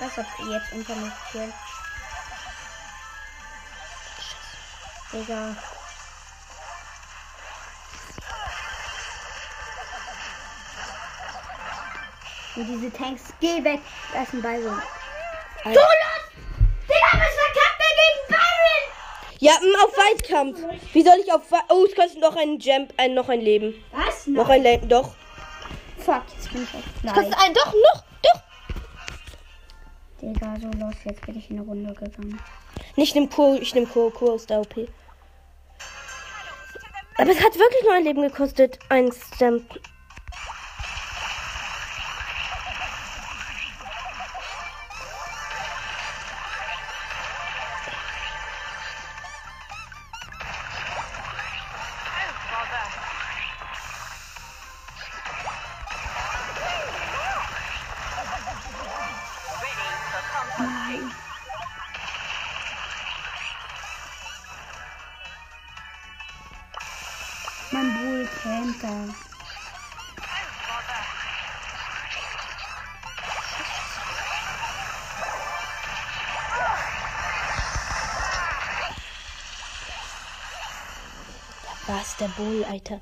Was 0.00 0.16
hat 0.16 0.26
jetzt 0.48 0.72
unter 0.72 0.96
mich 0.96 1.12
hier? 1.32 1.52
Digga. 5.12 5.56
Und 12.56 12.66
diese 12.66 12.92
Tanks, 12.92 13.22
geh 13.40 13.62
weg. 13.62 13.80
Da 14.12 14.22
ist 14.22 14.32
ein 14.32 14.42
Byron. 14.42 14.82
Alter. 15.64 15.80
Digga, 16.88 17.10
was 17.12 17.34
verkackt 17.34 17.80
er 17.80 17.94
gegen 18.00 18.28
Byron? 18.28 18.84
Ja, 19.38 19.52
mm, 19.60 19.84
auf 19.84 19.96
Weitkampf. 19.96 20.58
Wie 20.94 21.02
soll 21.02 21.16
ich 21.24 21.32
auf. 21.32 21.50
Wei- 21.50 21.58
Oh, 21.68 21.84
es 21.88 21.94
kostet 21.94 22.20
noch 22.20 22.36
einen 22.36 22.58
Jump, 22.58 22.92
ein, 22.96 23.14
noch 23.14 23.28
ein 23.28 23.40
Leben. 23.40 23.74
Was? 23.92 24.26
Noch 24.26 24.48
ein 24.48 24.62
Leben, 24.62 24.88
doch. 24.88 25.14
Fuck, 25.98 26.22
jetzt 26.36 26.52
bin 26.52 26.62
ich 26.62 26.74
auf 26.74 26.82
Es 26.94 27.00
Fly. 27.00 27.12
kostet 27.12 27.34
ein, 27.38 27.54
doch, 27.54 27.66
noch, 27.72 28.04
doch. 28.22 28.40
Digga, 30.22 30.56
so 30.60 30.68
los, 30.78 30.94
jetzt 31.04 31.24
bin 31.26 31.38
ich 31.38 31.50
in 31.50 31.58
eine 31.58 31.66
Runde 31.66 31.94
gegangen. 31.94 32.40
Nicht 32.96 33.14
nimm 33.14 33.30
Co, 33.30 33.54
ich 33.60 33.74
nehm 33.74 33.88
Co, 33.90 34.10
Co 34.10 34.34
ist 34.34 34.50
der 34.50 34.60
OP. 34.60 34.74
Aber 37.16 37.30
es 37.30 37.38
hat 37.42 37.54
wirklich 37.58 37.82
nur 37.84 37.94
ein 37.94 38.04
Leben 38.04 38.22
gekostet. 38.22 38.78
Ein 38.88 39.10
Stamp. 39.12 39.78
Was, 82.00 82.16
der 82.16 82.28
Bull, 82.28 82.64
Alter. 82.64 82.98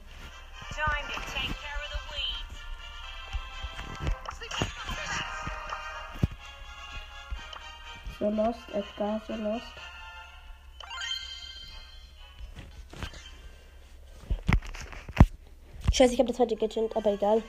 So 8.19 8.29
lost, 8.29 8.59
Edgar, 8.75 9.23
so 9.25 9.37
lost. 9.37 9.63
Scheiße, 15.93 16.15
ich 16.15 16.19
habe 16.19 16.27
das 16.27 16.37
zweite 16.37 16.57
Gadget, 16.57 16.97
aber 16.97 17.13
egal. 17.13 17.45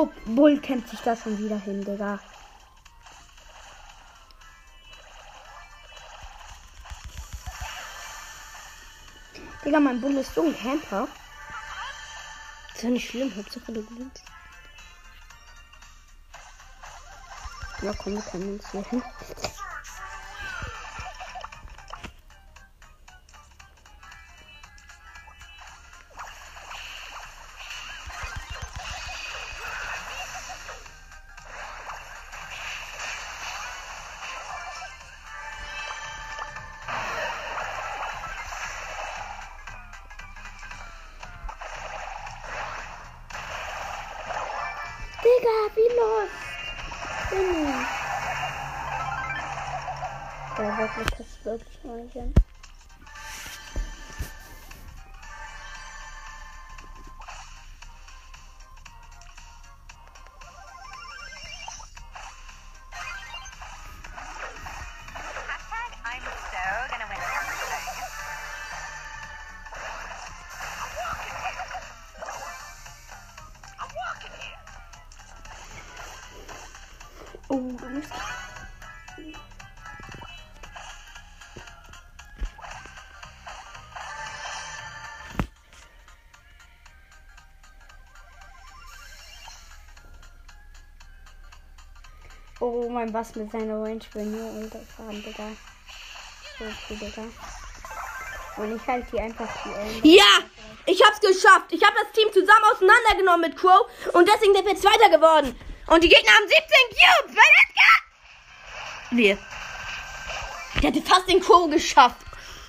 Oh 0.00 0.08
Bull 0.26 0.60
kämpft 0.60 0.90
sich 0.90 1.00
da 1.00 1.16
schon 1.16 1.36
wieder 1.38 1.58
hin, 1.58 1.84
Digga. 1.84 2.20
Digga, 9.64 9.80
mein 9.80 10.00
Bull 10.00 10.16
ist 10.18 10.32
so 10.36 10.42
ein 10.42 10.56
Camper. 10.56 11.08
Ist 12.76 12.84
ja 12.84 12.90
nicht 12.90 13.10
schlimm, 13.10 13.34
Hauptsache 13.36 13.72
du 13.72 13.84
gewinnst. 13.84 14.22
Ja, 17.82 17.92
komm, 18.00 18.14
wir 18.14 18.22
können 18.22 18.52
uns 18.54 18.70
hier 18.70 18.84
hin. 18.84 19.02
Oh 92.70 92.86
mein 92.90 93.14
was 93.14 93.34
mit 93.34 93.50
seiner 93.50 93.80
Range 93.80 94.00
will 94.12 94.26
nur 94.26 94.50
unterfahren, 94.50 95.24
Digga. 95.24 95.48
So 96.58 96.64
okay, 96.66 96.98
Digga. 97.00 97.22
Und 98.58 98.76
ich 98.76 98.86
halte 98.86 99.10
die 99.10 99.20
einfach 99.20 99.48
die. 100.02 100.16
Ja! 100.16 100.40
Ich 100.84 101.02
hab's 101.02 101.18
geschafft. 101.18 101.70
Ich 101.70 101.82
habe 101.82 101.96
das 102.02 102.12
Team 102.12 102.30
zusammen 102.30 102.64
auseinandergenommen 102.74 103.48
mit 103.48 103.58
Crow 103.58 103.86
und 104.12 104.28
deswegen 104.28 104.54
sind 104.54 104.66
wir 104.66 104.76
Zweiter 104.76 105.08
geworden. 105.08 105.56
Und 105.86 106.04
die 106.04 106.10
Gegner 106.10 106.30
haben 106.30 106.46
17 106.46 106.58
Cubes. 106.90 107.36
Edgar! 107.36 107.96
Wir. 109.12 109.38
Ich 110.76 110.82
hätte 110.82 111.00
fast 111.00 111.26
den 111.26 111.40
Crow 111.40 111.70
geschafft. 111.70 112.20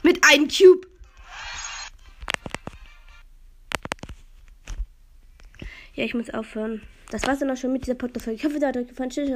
Mit 0.03 0.23
einem 0.23 0.47
Cube. 0.47 0.87
Ja, 5.93 6.05
ich 6.05 6.13
muss 6.13 6.29
aufhören. 6.29 6.87
Das 7.11 7.25
war's 7.25 7.39
dann 7.39 7.49
auch 7.49 7.57
schon 7.57 7.73
mit 7.73 7.85
dieser 7.85 7.95
Podcast-Folge. 7.95 8.39
Ich 8.39 8.45
hoffe, 8.45 8.57
es 8.57 8.63
hat 8.63 8.77
euch 8.77 8.87
gefallen. 8.87 9.09
Tschüss. 9.09 9.27